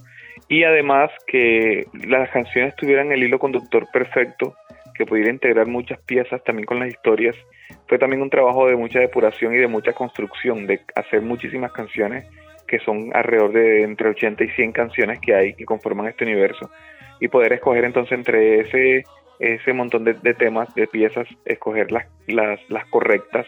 y 0.48 0.64
además 0.64 1.10
que 1.26 1.86
las 2.06 2.30
canciones 2.30 2.74
tuvieran 2.76 3.12
el 3.12 3.22
hilo 3.22 3.38
conductor 3.38 3.86
perfecto, 3.92 4.54
que 4.94 5.06
pudiera 5.06 5.30
integrar 5.30 5.66
muchas 5.66 6.00
piezas 6.00 6.42
también 6.44 6.66
con 6.66 6.78
las 6.78 6.88
historias. 6.88 7.36
Fue 7.88 7.98
también 7.98 8.22
un 8.22 8.30
trabajo 8.30 8.66
de 8.68 8.76
mucha 8.76 9.00
depuración 9.00 9.54
y 9.54 9.58
de 9.58 9.68
mucha 9.68 9.92
construcción, 9.92 10.66
de 10.66 10.80
hacer 10.94 11.22
muchísimas 11.22 11.72
canciones 11.72 12.26
que 12.70 12.78
son 12.78 13.10
alrededor 13.12 13.52
de 13.52 13.82
entre 13.82 14.08
80 14.08 14.44
y 14.44 14.48
100 14.50 14.72
canciones 14.72 15.18
que 15.20 15.34
hay 15.34 15.54
que 15.54 15.64
conforman 15.64 16.06
este 16.06 16.24
universo 16.24 16.70
y 17.18 17.28
poder 17.28 17.52
escoger 17.52 17.84
entonces 17.84 18.12
entre 18.12 18.60
ese 18.60 19.04
ese 19.40 19.72
montón 19.72 20.04
de, 20.04 20.34
temas, 20.34 20.72
de 20.74 20.86
piezas, 20.86 21.26
escoger 21.46 21.90
las, 21.90 22.06
las, 22.26 22.60
las, 22.68 22.84
correctas 22.90 23.46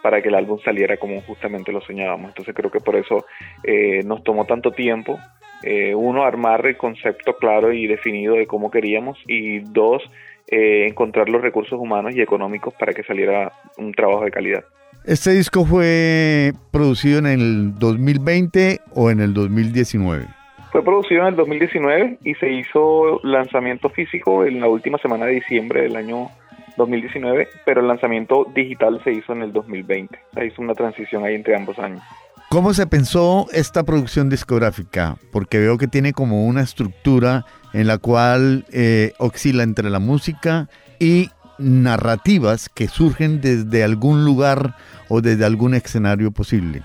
para 0.00 0.22
que 0.22 0.28
el 0.28 0.36
álbum 0.36 0.60
saliera 0.64 0.96
como 0.96 1.20
justamente 1.22 1.72
lo 1.72 1.80
soñábamos. 1.80 2.28
Entonces 2.28 2.54
creo 2.54 2.70
que 2.70 2.78
por 2.78 2.94
eso 2.94 3.26
eh, 3.64 4.02
nos 4.04 4.22
tomó 4.22 4.46
tanto 4.46 4.70
tiempo, 4.70 5.18
eh, 5.64 5.96
uno, 5.96 6.22
armar 6.22 6.64
el 6.66 6.76
concepto 6.76 7.36
claro 7.36 7.72
y 7.72 7.88
definido 7.88 8.36
de 8.36 8.46
cómo 8.46 8.70
queríamos 8.70 9.18
y 9.26 9.58
dos, 9.60 10.02
eh, 10.46 10.86
encontrar 10.88 11.28
los 11.28 11.42
recursos 11.42 11.78
humanos 11.78 12.14
y 12.14 12.20
económicos 12.20 12.72
para 12.74 12.92
que 12.92 13.02
saliera 13.02 13.52
un 13.78 13.92
trabajo 13.92 14.24
de 14.24 14.30
calidad. 14.30 14.64
¿Este 15.04 15.32
disco 15.32 15.64
fue 15.64 16.52
producido 16.70 17.18
en 17.18 17.26
el 17.26 17.78
2020 17.78 18.80
o 18.94 19.10
en 19.10 19.20
el 19.20 19.34
2019? 19.34 20.26
Fue 20.70 20.84
producido 20.84 21.22
en 21.22 21.28
el 21.28 21.36
2019 21.36 22.18
y 22.22 22.34
se 22.34 22.48
hizo 22.52 23.18
lanzamiento 23.24 23.90
físico 23.90 24.44
en 24.44 24.60
la 24.60 24.68
última 24.68 24.98
semana 24.98 25.26
de 25.26 25.32
diciembre 25.32 25.82
del 25.82 25.96
año 25.96 26.28
2019, 26.76 27.48
pero 27.66 27.80
el 27.80 27.88
lanzamiento 27.88 28.46
digital 28.54 29.00
se 29.02 29.12
hizo 29.12 29.32
en 29.32 29.42
el 29.42 29.52
2020. 29.52 30.16
Se 30.34 30.46
hizo 30.46 30.62
una 30.62 30.74
transición 30.74 31.24
ahí 31.24 31.34
entre 31.34 31.56
ambos 31.56 31.80
años. 31.80 32.02
¿Cómo 32.48 32.72
se 32.72 32.86
pensó 32.86 33.48
esta 33.52 33.82
producción 33.82 34.30
discográfica? 34.30 35.16
Porque 35.32 35.58
veo 35.58 35.78
que 35.78 35.88
tiene 35.88 36.12
como 36.12 36.46
una 36.46 36.60
estructura 36.60 37.44
en 37.72 37.88
la 37.88 37.98
cual 37.98 38.66
eh, 38.72 39.14
oscila 39.18 39.64
entre 39.64 39.90
la 39.90 39.98
música 39.98 40.68
y 41.00 41.30
narrativas 41.62 42.68
que 42.68 42.88
surgen 42.88 43.40
desde 43.40 43.84
algún 43.84 44.24
lugar 44.24 44.74
o 45.08 45.20
desde 45.20 45.44
algún 45.44 45.74
escenario 45.74 46.30
posible. 46.30 46.82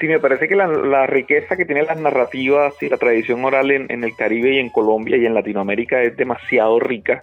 Sí, 0.00 0.08
me 0.08 0.18
parece 0.18 0.48
que 0.48 0.56
la, 0.56 1.06
riqueza 1.06 1.56
que 1.56 1.64
tienen 1.64 1.86
las 1.86 1.98
narrativas 1.98 2.74
y 2.82 2.88
la 2.88 2.96
tradición 2.96 3.44
oral 3.44 3.70
en, 3.70 4.04
el 4.04 4.16
Caribe 4.16 4.54
y 4.54 4.58
en 4.58 4.68
Colombia 4.68 5.16
y 5.16 5.26
en 5.26 5.34
Latinoamérica 5.34 6.02
es 6.02 6.16
demasiado 6.16 6.80
rica 6.80 7.20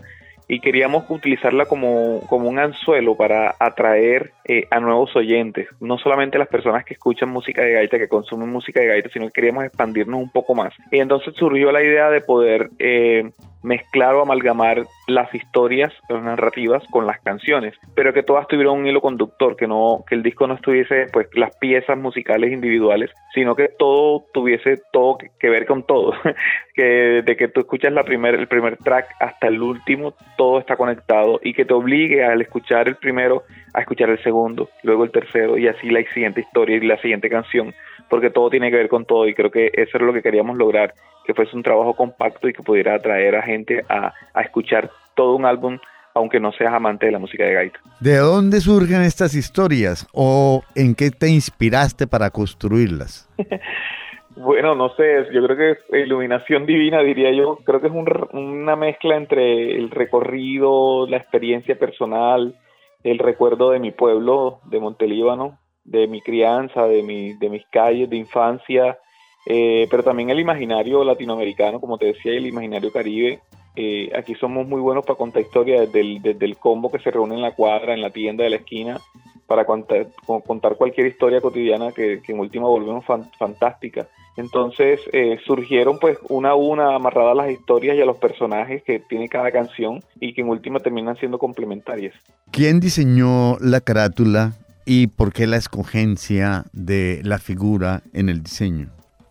y 0.47 0.61
queríamos 0.61 1.03
utilizarla 1.09 1.65
como, 1.65 2.21
como 2.27 2.49
un 2.49 2.57
anzuelo 2.57 3.15
para 3.15 3.53
atraer 3.59 4.31
eh, 4.45 4.65
a 4.71 4.79
nuevos 4.79 5.15
oyentes, 5.15 5.67
no 5.79 5.97
solamente 5.97 6.39
las 6.39 6.47
personas 6.47 6.85
que 6.85 6.95
escuchan 6.95 7.29
música 7.29 7.61
de 7.61 7.73
gaita, 7.73 7.99
que 7.99 8.07
consumen 8.07 8.49
música 8.49 8.79
de 8.79 8.87
gaita, 8.87 9.09
sino 9.09 9.25
que 9.27 9.33
queríamos 9.33 9.65
expandirnos 9.65 10.19
un 10.19 10.31
poco 10.31 10.55
más. 10.55 10.73
Y 10.89 10.99
entonces 10.99 11.35
surgió 11.35 11.71
la 11.71 11.83
idea 11.83 12.09
de 12.09 12.21
poder 12.21 12.69
eh, 12.79 13.29
mezclar 13.63 14.15
o 14.15 14.21
amalgamar 14.21 14.85
las 15.07 15.33
historias, 15.33 15.93
las 16.07 16.23
narrativas 16.23 16.83
con 16.91 17.05
las 17.05 17.19
canciones, 17.21 17.75
pero 17.95 18.13
que 18.13 18.23
todas 18.23 18.47
tuvieran 18.47 18.75
un 18.75 18.87
hilo 18.87 19.01
conductor, 19.01 19.55
que 19.55 19.67
no 19.67 20.03
que 20.07 20.15
el 20.15 20.23
disco 20.23 20.47
no 20.47 20.55
estuviese 20.55 21.07
pues 21.11 21.27
las 21.33 21.55
piezas 21.57 21.97
musicales 21.97 22.51
individuales, 22.51 23.11
sino 23.33 23.55
que 23.55 23.67
todo 23.67 24.25
tuviese 24.33 24.81
todo 24.91 25.17
que 25.17 25.49
ver 25.49 25.65
con 25.65 25.83
todo, 25.83 26.13
que 26.73 27.21
de 27.25 27.37
que 27.37 27.47
tú 27.47 27.61
escuchas 27.61 27.91
la 27.91 28.03
primer, 28.03 28.35
el 28.35 28.47
primer 28.47 28.77
track 28.77 29.07
hasta 29.19 29.47
el 29.47 29.61
último, 29.61 30.13
todo 30.37 30.59
está 30.59 30.75
conectado 30.75 31.39
y 31.43 31.53
que 31.53 31.65
te 31.65 31.73
obligue 31.73 32.23
al 32.23 32.41
escuchar 32.41 32.87
el 32.87 32.95
primero 32.95 33.43
a 33.73 33.81
escuchar 33.81 34.09
el 34.09 34.21
segundo, 34.23 34.69
luego 34.83 35.03
el 35.03 35.11
tercero 35.11 35.57
y 35.57 35.67
así 35.67 35.89
la 35.89 36.03
siguiente 36.13 36.41
historia 36.41 36.77
y 36.77 36.81
la 36.81 36.99
siguiente 37.01 37.29
canción, 37.29 37.73
porque 38.09 38.29
todo 38.29 38.49
tiene 38.49 38.69
que 38.71 38.77
ver 38.77 38.89
con 38.89 39.05
todo 39.05 39.27
y 39.27 39.33
creo 39.33 39.51
que 39.51 39.71
eso 39.73 39.97
es 39.97 40.01
lo 40.01 40.13
que 40.13 40.21
queríamos 40.21 40.57
lograr, 40.57 40.93
que 41.25 41.33
fuese 41.33 41.55
un 41.55 41.63
trabajo 41.63 41.95
compacto 41.95 42.47
y 42.47 42.53
que 42.53 42.63
pudiera 42.63 42.95
atraer 42.95 43.35
a 43.35 43.41
gente 43.41 43.83
a, 43.89 44.13
a 44.33 44.41
escuchar 44.41 44.89
todo 45.15 45.35
un 45.35 45.45
álbum 45.45 45.77
aunque 46.13 46.39
no 46.39 46.51
seas 46.51 46.73
amante 46.73 47.05
de 47.05 47.11
la 47.11 47.19
música 47.19 47.45
de 47.45 47.53
gaita. 47.53 47.79
¿De 47.99 48.17
dónde 48.17 48.59
surgen 48.59 49.01
estas 49.01 49.35
historias 49.35 50.07
o 50.13 50.63
en 50.75 50.95
qué 50.95 51.11
te 51.11 51.29
inspiraste 51.29 52.07
para 52.07 52.29
construirlas? 52.29 53.29
bueno, 54.35 54.75
no 54.75 54.89
sé, 54.95 55.27
yo 55.33 55.45
creo 55.45 55.57
que 55.57 55.71
es 55.71 56.05
iluminación 56.05 56.65
divina, 56.65 57.01
diría 57.01 57.31
yo. 57.31 57.57
Creo 57.65 57.81
que 57.81 57.87
es 57.87 57.93
una 58.33 58.75
mezcla 58.75 59.15
entre 59.15 59.75
el 59.77 59.91
recorrido, 59.91 61.07
la 61.07 61.17
experiencia 61.17 61.77
personal, 61.77 62.55
el 63.03 63.19
recuerdo 63.19 63.71
de 63.71 63.79
mi 63.79 63.91
pueblo, 63.91 64.59
de 64.65 64.79
Montelíbano, 64.79 65.57
de 65.83 66.07
mi 66.07 66.21
crianza, 66.21 66.85
de, 66.85 67.01
mi, 67.03 67.33
de 67.33 67.49
mis 67.49 67.65
calles 67.71 68.09
de 68.09 68.17
infancia, 68.17 68.99
eh, 69.45 69.87
pero 69.89 70.03
también 70.03 70.29
el 70.29 70.39
imaginario 70.39 71.03
latinoamericano, 71.03 71.79
como 71.79 71.97
te 71.97 72.07
decía, 72.07 72.33
el 72.33 72.47
imaginario 72.47 72.91
caribe. 72.91 73.39
Eh, 73.75 74.11
aquí 74.15 74.35
somos 74.35 74.67
muy 74.67 74.81
buenos 74.81 75.05
para 75.05 75.17
contar 75.17 75.41
historias 75.41 75.91
desde 75.91 76.45
el, 76.45 76.57
combo 76.57 76.91
que 76.91 76.99
se 76.99 77.11
reúne 77.11 77.35
en 77.35 77.41
la 77.41 77.55
cuadra, 77.55 77.93
en 77.93 78.01
la 78.01 78.09
tienda 78.09 78.43
de 78.43 78.49
la 78.49 78.57
esquina, 78.57 78.99
para 79.47 79.65
contar, 79.65 80.07
contar 80.45 80.75
cualquier 80.75 81.07
historia 81.07 81.41
cotidiana 81.41 81.91
que, 81.91 82.21
en 82.27 82.39
última 82.39 82.67
volvemos 82.67 83.05
fantástica. 83.37 84.07
Entonces 84.39 85.01
eh, 85.11 85.37
surgieron 85.45 85.99
pues 85.99 86.17
una 86.29 86.51
a 86.51 86.55
una 86.55 86.95
amarradas 86.95 87.35
las 87.35 87.51
historias 87.51 87.97
y 87.97 88.01
a 88.01 88.05
los 88.05 88.17
personajes 88.17 88.81
que 88.83 88.99
tiene 88.99 89.27
cada 89.27 89.51
canción 89.51 90.01
y 90.21 90.33
que 90.33 90.39
en 90.39 90.47
última 90.47 90.79
terminan 90.79 91.17
siendo 91.17 91.37
complementarias. 91.37 92.15
¿Quién 92.49 92.79
diseñó 92.79 93.57
la 93.59 93.81
carátula 93.81 94.53
y 94.85 95.07
por 95.07 95.33
qué 95.33 95.45
la 95.45 95.57
escogencia 95.57 96.63
de 96.71 97.19
la 97.23 97.37
figura 97.37 98.01
en 98.13 98.29
el 98.29 98.41
diseño? 98.41 98.87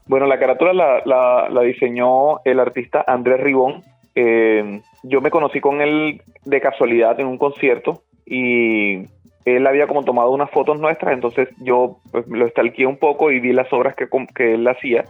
Bueno, 0.07 0.27
la 0.27 0.39
carátula 0.39 0.75
la, 0.75 1.63
diseñó 1.63 2.41
el 2.45 2.61
artista 2.61 3.03
Andrés 3.07 3.41
Ribón. 3.41 3.83
Eh, 4.15 4.83
yo 5.05 5.23
me 5.23 5.31
conocí 5.31 5.61
con 5.61 5.81
él 5.81 6.21
de 6.45 6.61
casualidad 6.61 7.19
en 7.19 7.29
un 7.29 7.39
concierto 7.39 8.03
y 8.27 9.07
él 9.45 9.67
había 9.67 9.87
como 9.87 10.05
tomado 10.05 10.31
unas 10.31 10.51
fotos 10.51 10.81
nuestras, 10.81 11.13
entonces 11.13 11.49
yo 11.59 11.99
pues, 12.11 12.27
lo 12.29 12.47
estalqué 12.47 12.87
un 12.87 12.99
poco 12.99 13.31
y 13.31 13.41
vi 13.41 13.53
las 13.53 13.73
obras 13.73 13.95
que, 13.95 14.09
que 14.35 14.55
él 14.55 14.67
hacía 14.69 15.05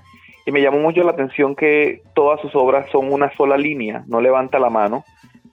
y 0.49 0.53
me 0.53 0.63
llamó 0.63 0.79
mucho 0.79 1.03
la 1.03 1.11
atención 1.11 1.55
que 1.55 2.01
todas 2.15 2.41
sus 2.41 2.55
obras 2.55 2.89
son 2.91 3.13
una 3.13 3.31
sola 3.37 3.59
línea, 3.59 4.05
no 4.07 4.23
levanta 4.23 4.59
la 4.59 4.71
mano, 4.71 5.05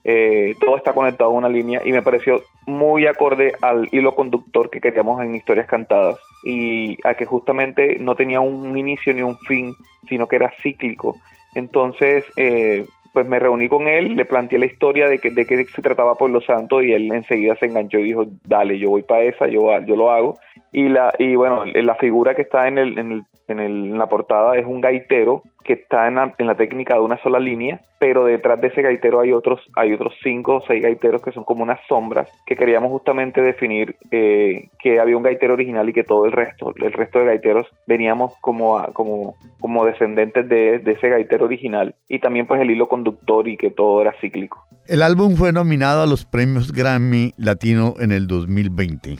eh, 0.04 0.54
todo 0.58 0.76
está 0.76 0.94
conectado 0.94 1.30
a 1.30 1.34
una 1.34 1.50
línea 1.50 1.82
y 1.84 1.92
me 1.92 2.00
pareció 2.00 2.40
muy 2.64 3.06
acorde 3.06 3.52
al 3.60 3.88
hilo 3.92 4.14
conductor 4.14 4.70
que 4.70 4.80
queríamos 4.80 5.22
en 5.22 5.34
historias 5.34 5.66
cantadas 5.66 6.16
y 6.44 6.96
a 7.04 7.12
que 7.12 7.26
justamente 7.26 7.98
no 7.98 8.14
tenía 8.14 8.40
un 8.40 8.78
inicio 8.78 9.12
ni 9.12 9.20
un 9.20 9.36
fin, 9.40 9.74
sino 10.08 10.28
que 10.28 10.36
era 10.36 10.50
cíclico. 10.62 11.16
Entonces, 11.54 12.24
eh, 12.36 12.86
pues 13.16 13.26
me 13.26 13.38
reuní 13.38 13.66
con 13.66 13.88
él, 13.88 14.14
le 14.14 14.26
planteé 14.26 14.58
la 14.58 14.66
historia 14.66 15.08
de 15.08 15.18
que, 15.18 15.30
de 15.30 15.46
qué 15.46 15.64
se 15.64 15.80
trataba 15.80 16.16
Pueblo 16.16 16.42
Santo 16.42 16.82
y 16.82 16.92
él 16.92 17.10
enseguida 17.10 17.56
se 17.56 17.64
enganchó 17.64 17.98
y 17.98 18.02
dijo, 18.02 18.26
dale, 18.44 18.78
yo 18.78 18.90
voy 18.90 19.04
para 19.04 19.22
esa, 19.22 19.46
yo, 19.46 19.70
yo 19.86 19.96
lo 19.96 20.10
hago. 20.10 20.38
Y, 20.70 20.90
la, 20.90 21.14
y 21.18 21.34
bueno, 21.34 21.64
la 21.64 21.94
figura 21.94 22.34
que 22.34 22.42
está 22.42 22.68
en, 22.68 22.76
el, 22.76 22.98
en, 22.98 23.12
el, 23.12 23.22
en, 23.48 23.60
el, 23.60 23.92
en 23.92 23.98
la 23.98 24.08
portada 24.08 24.56
es 24.56 24.66
un 24.66 24.80
gaitero 24.80 25.42
que 25.66 25.72
está 25.72 26.06
en 26.06 26.14
la, 26.14 26.54
técnica 26.54 26.94
de 26.94 27.00
una 27.00 27.20
sola 27.22 27.40
línea, 27.40 27.80
pero 27.98 28.24
detrás 28.24 28.60
de 28.60 28.68
ese 28.68 28.82
gaitero 28.82 29.20
hay 29.20 29.32
otros, 29.32 29.60
hay 29.74 29.92
otros 29.92 30.14
cinco 30.22 30.56
o 30.56 30.64
seis 30.64 30.80
gaiteros 30.80 31.20
que 31.22 31.32
son 31.32 31.42
como 31.42 31.64
unas 31.64 31.80
sombras 31.88 32.30
que 32.46 32.54
queríamos 32.54 32.90
justamente 32.90 33.42
definir 33.42 33.96
eh, 34.12 34.68
que 34.78 35.00
había 35.00 35.16
un 35.16 35.24
gaitero 35.24 35.54
original 35.54 35.88
y 35.88 35.92
que 35.92 36.04
todo 36.04 36.24
el 36.24 36.32
resto, 36.32 36.72
el 36.76 36.92
resto 36.92 37.18
de 37.18 37.26
gaiteros 37.26 37.66
veníamos 37.88 38.34
como, 38.40 38.80
como, 38.92 39.34
como 39.60 39.84
descendentes 39.84 40.48
de, 40.48 40.78
de 40.78 40.92
ese 40.92 41.08
gaitero 41.08 41.46
original 41.46 41.96
y 42.08 42.20
también 42.20 42.46
pues 42.46 42.60
el 42.60 42.70
hilo 42.70 42.88
conductor 42.88 43.48
y 43.48 43.56
que 43.56 43.70
todo 43.70 44.00
era 44.00 44.14
cíclico. 44.20 44.64
El 44.86 45.02
álbum 45.02 45.34
fue 45.34 45.52
nominado 45.52 46.02
a 46.02 46.06
los 46.06 46.24
premios 46.24 46.72
Grammy 46.72 47.34
Latino 47.38 47.94
en 47.98 48.12
el 48.12 48.28
2020. 48.28 49.16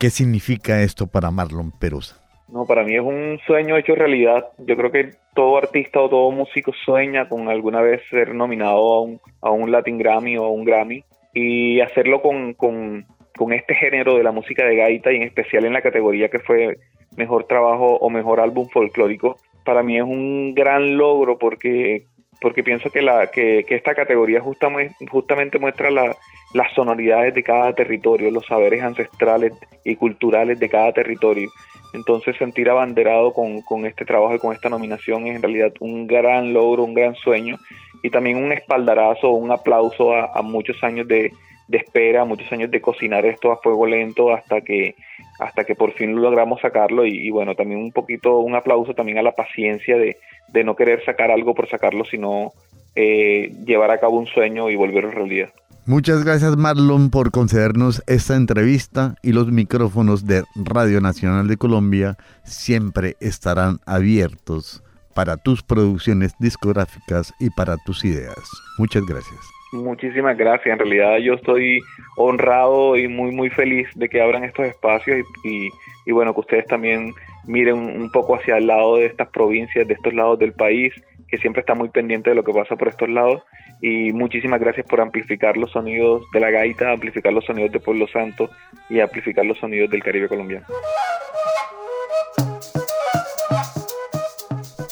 ¿Qué 0.00 0.10
significa 0.10 0.82
esto 0.82 1.06
para 1.06 1.30
Marlon 1.30 1.70
Perosa? 1.70 2.23
No, 2.48 2.66
para 2.66 2.84
mí 2.84 2.94
es 2.94 3.02
un 3.02 3.38
sueño 3.46 3.76
hecho 3.76 3.94
realidad. 3.94 4.48
Yo 4.58 4.76
creo 4.76 4.92
que 4.92 5.10
todo 5.34 5.56
artista 5.56 6.00
o 6.00 6.08
todo 6.08 6.30
músico 6.30 6.72
sueña 6.84 7.28
con 7.28 7.48
alguna 7.48 7.80
vez 7.80 8.02
ser 8.10 8.34
nominado 8.34 8.94
a 8.94 9.02
un, 9.02 9.20
a 9.40 9.50
un 9.50 9.72
Latin 9.72 9.98
Grammy 9.98 10.36
o 10.36 10.44
a 10.44 10.50
un 10.50 10.64
Grammy 10.64 11.04
y 11.32 11.80
hacerlo 11.80 12.22
con, 12.22 12.54
con, 12.54 13.06
con 13.36 13.52
este 13.52 13.74
género 13.74 14.16
de 14.16 14.22
la 14.22 14.32
música 14.32 14.64
de 14.64 14.76
gaita 14.76 15.12
y 15.12 15.16
en 15.16 15.22
especial 15.22 15.64
en 15.64 15.72
la 15.72 15.82
categoría 15.82 16.28
que 16.28 16.38
fue 16.38 16.76
mejor 17.16 17.44
trabajo 17.44 17.96
o 17.96 18.10
mejor 18.10 18.40
álbum 18.40 18.68
folclórico, 18.68 19.36
para 19.64 19.82
mí 19.82 19.96
es 19.96 20.02
un 20.02 20.54
gran 20.54 20.96
logro 20.96 21.38
porque 21.38 22.06
porque 22.40 22.62
pienso 22.62 22.90
que, 22.90 23.00
la, 23.00 23.28
que, 23.28 23.64
que 23.66 23.74
esta 23.74 23.94
categoría 23.94 24.40
justamente, 24.40 24.94
justamente 25.10 25.58
muestra 25.58 25.90
la, 25.90 26.14
las 26.52 26.72
sonoridades 26.74 27.32
de 27.34 27.42
cada 27.42 27.72
territorio, 27.72 28.30
los 28.30 28.44
saberes 28.44 28.82
ancestrales 28.82 29.52
y 29.82 29.96
culturales 29.96 30.58
de 30.58 30.68
cada 30.68 30.92
territorio. 30.92 31.48
Entonces 31.94 32.36
sentir 32.36 32.68
abanderado 32.68 33.32
con, 33.32 33.62
con 33.62 33.86
este 33.86 34.04
trabajo 34.04 34.34
y 34.34 34.38
con 34.38 34.52
esta 34.52 34.68
nominación 34.68 35.26
es 35.26 35.36
en 35.36 35.42
realidad 35.42 35.72
un 35.80 36.06
gran 36.06 36.52
logro, 36.52 36.84
un 36.84 36.92
gran 36.92 37.14
sueño 37.14 37.56
y 38.02 38.10
también 38.10 38.36
un 38.36 38.52
espaldarazo, 38.52 39.30
un 39.30 39.50
aplauso 39.50 40.14
a, 40.14 40.42
muchos 40.42 40.82
años 40.82 41.06
de, 41.06 41.32
de 41.68 41.78
espera, 41.78 42.24
muchos 42.24 42.52
años 42.52 42.70
de 42.70 42.80
cocinar 42.80 43.24
esto 43.24 43.52
a 43.52 43.58
fuego 43.58 43.86
lento 43.86 44.34
hasta 44.34 44.60
que 44.60 44.96
hasta 45.40 45.64
que 45.64 45.74
por 45.74 45.92
fin 45.92 46.14
logramos 46.14 46.60
sacarlo 46.60 47.04
y, 47.06 47.28
bueno, 47.30 47.56
también 47.56 47.80
un 47.80 47.90
poquito, 47.90 48.38
un 48.38 48.54
aplauso 48.54 48.94
también 48.94 49.18
a 49.18 49.22
la 49.22 49.32
paciencia 49.32 49.96
de, 49.96 50.16
de 50.48 50.64
no 50.64 50.76
querer 50.76 51.04
sacar 51.04 51.32
algo 51.32 51.54
por 51.54 51.68
sacarlo, 51.68 52.04
sino 52.04 52.52
eh, 52.94 53.50
llevar 53.64 53.90
a 53.90 53.98
cabo 53.98 54.18
un 54.18 54.26
sueño 54.26 54.70
y 54.70 54.76
volverlo 54.76 55.10
realidad. 55.10 55.50
Muchas 55.86 56.24
gracias 56.24 56.56
Marlon 56.56 57.10
por 57.10 57.30
concedernos 57.30 58.02
esta 58.06 58.36
entrevista 58.36 59.16
y 59.22 59.32
los 59.32 59.52
micrófonos 59.52 60.26
de 60.26 60.42
Radio 60.56 61.02
Nacional 61.02 61.46
de 61.46 61.58
Colombia 61.58 62.16
siempre 62.42 63.16
estarán 63.20 63.80
abiertos 63.84 64.82
para 65.14 65.36
tus 65.36 65.62
producciones 65.62 66.32
discográficas 66.38 67.34
y 67.38 67.50
para 67.50 67.76
tus 67.84 68.02
ideas. 68.02 68.50
Muchas 68.78 69.04
gracias. 69.04 69.38
Muchísimas 69.74 70.38
gracias. 70.38 70.72
En 70.72 70.78
realidad 70.78 71.18
yo 71.18 71.34
estoy 71.34 71.80
honrado 72.16 72.96
y 72.96 73.06
muy 73.06 73.32
muy 73.32 73.50
feliz 73.50 73.86
de 73.94 74.08
que 74.08 74.22
abran 74.22 74.44
estos 74.44 74.64
espacios 74.64 75.18
y, 75.44 75.68
y, 76.06 76.12
bueno, 76.12 76.32
que 76.32 76.40
ustedes 76.40 76.66
también 76.66 77.12
miren 77.46 77.76
un 77.76 78.10
poco 78.10 78.36
hacia 78.36 78.56
el 78.56 78.68
lado 78.68 78.96
de 78.96 79.04
estas 79.04 79.28
provincias, 79.28 79.86
de 79.86 79.92
estos 79.92 80.14
lados 80.14 80.38
del 80.38 80.54
país, 80.54 80.94
que 81.34 81.40
siempre 81.40 81.62
está 81.62 81.74
muy 81.74 81.88
pendiente 81.88 82.30
de 82.30 82.36
lo 82.36 82.44
que 82.44 82.52
pasa 82.52 82.76
por 82.76 82.86
estos 82.86 83.08
lados. 83.08 83.42
Y 83.80 84.12
muchísimas 84.12 84.60
gracias 84.60 84.86
por 84.86 85.00
amplificar 85.00 85.56
los 85.56 85.72
sonidos 85.72 86.22
de 86.32 86.38
la 86.38 86.50
gaita, 86.50 86.92
amplificar 86.92 87.32
los 87.32 87.44
sonidos 87.44 87.72
de 87.72 87.80
Pueblo 87.80 88.06
Santo 88.06 88.50
y 88.88 89.00
amplificar 89.00 89.44
los 89.44 89.58
sonidos 89.58 89.90
del 89.90 90.00
Caribe 90.00 90.28
colombiano. 90.28 90.64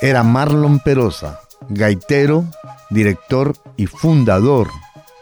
Era 0.00 0.24
Marlon 0.24 0.80
Perosa, 0.80 1.38
gaitero, 1.68 2.42
director 2.90 3.52
y 3.76 3.86
fundador 3.86 4.66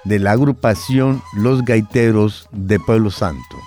de 0.05 0.21
la 0.21 0.33
agrupación 0.33 1.21
Los 1.37 1.67
Gaiteros 1.67 2.49
de 2.51 2.81
Pueblo 2.81 3.11
Santo. 3.11 3.59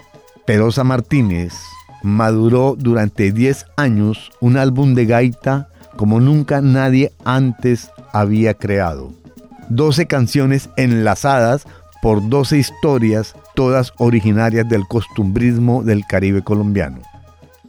Perosa 0.47 0.83
Martínez 0.83 1.53
maduró 2.01 2.75
durante 2.75 3.31
10 3.31 3.67
años 3.77 4.31
un 4.39 4.57
álbum 4.57 4.95
de 4.95 5.05
gaita 5.05 5.69
como 5.97 6.19
nunca 6.19 6.61
nadie 6.61 7.13
antes 7.25 7.91
había 8.11 8.53
creado. 8.53 9.11
12 9.69 10.07
canciones 10.07 10.69
enlazadas 10.77 11.65
por 12.01 12.27
12 12.27 12.57
historias 12.57 13.35
todas 13.55 13.93
originarias 13.97 14.67
del 14.67 14.87
costumbrismo 14.87 15.83
del 15.83 16.05
Caribe 16.05 16.41
colombiano. 16.41 17.01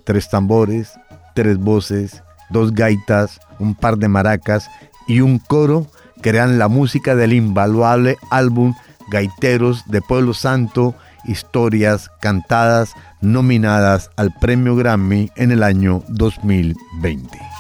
Tres 0.05 0.29
tambores, 0.29 0.93
tres 1.35 1.59
voces, 1.59 2.23
dos 2.51 2.73
gaitas, 2.73 3.41
un 3.59 3.75
par 3.75 3.99
de 3.99 4.09
maracas 4.09 4.69
y 5.07 5.21
un 5.21 5.39
coro 5.39 5.87
crean 6.21 6.59
la 6.59 6.69
música 6.69 7.15
del 7.15 7.33
invaluable 7.33 8.17
álbum 8.31 8.75
Gaiteros 9.11 9.85
de 9.87 10.01
Pueblo 10.01 10.33
Santo, 10.35 10.95
historias 11.27 12.11
cantadas 12.21 12.93
nominadas 13.21 14.11
al 14.17 14.33
Premio 14.41 14.77
Grammy 14.77 15.31
en 15.37 15.53
el 15.53 15.63
año 15.63 16.03
2020. 16.09 17.54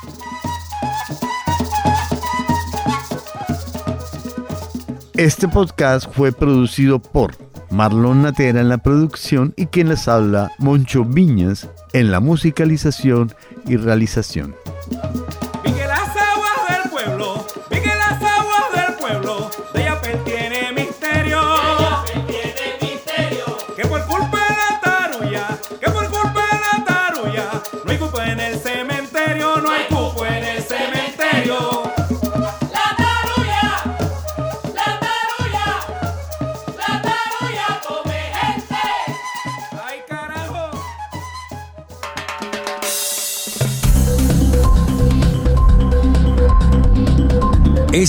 Este 5.16 5.46
podcast 5.46 6.12
fue 6.12 6.32
producido 6.32 6.98
por 6.98 7.36
Marlon 7.70 8.22
Natera 8.22 8.60
en 8.60 8.68
la 8.68 8.78
producción 8.78 9.54
y 9.56 9.66
quien 9.66 9.88
les 9.88 10.08
habla, 10.08 10.50
Moncho 10.58 11.04
Viñas, 11.04 11.68
en 11.92 12.10
la 12.10 12.18
musicalización 12.18 13.32
y 13.68 13.76
realización. 13.76 14.56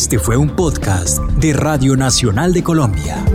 Este 0.06 0.20
fue 0.20 0.38
un 0.38 0.56
podcast 0.56 1.18
de 1.18 1.52
Radio 1.52 1.98
Nacional 1.98 2.54
de 2.54 2.62
Colombia. 2.62 3.26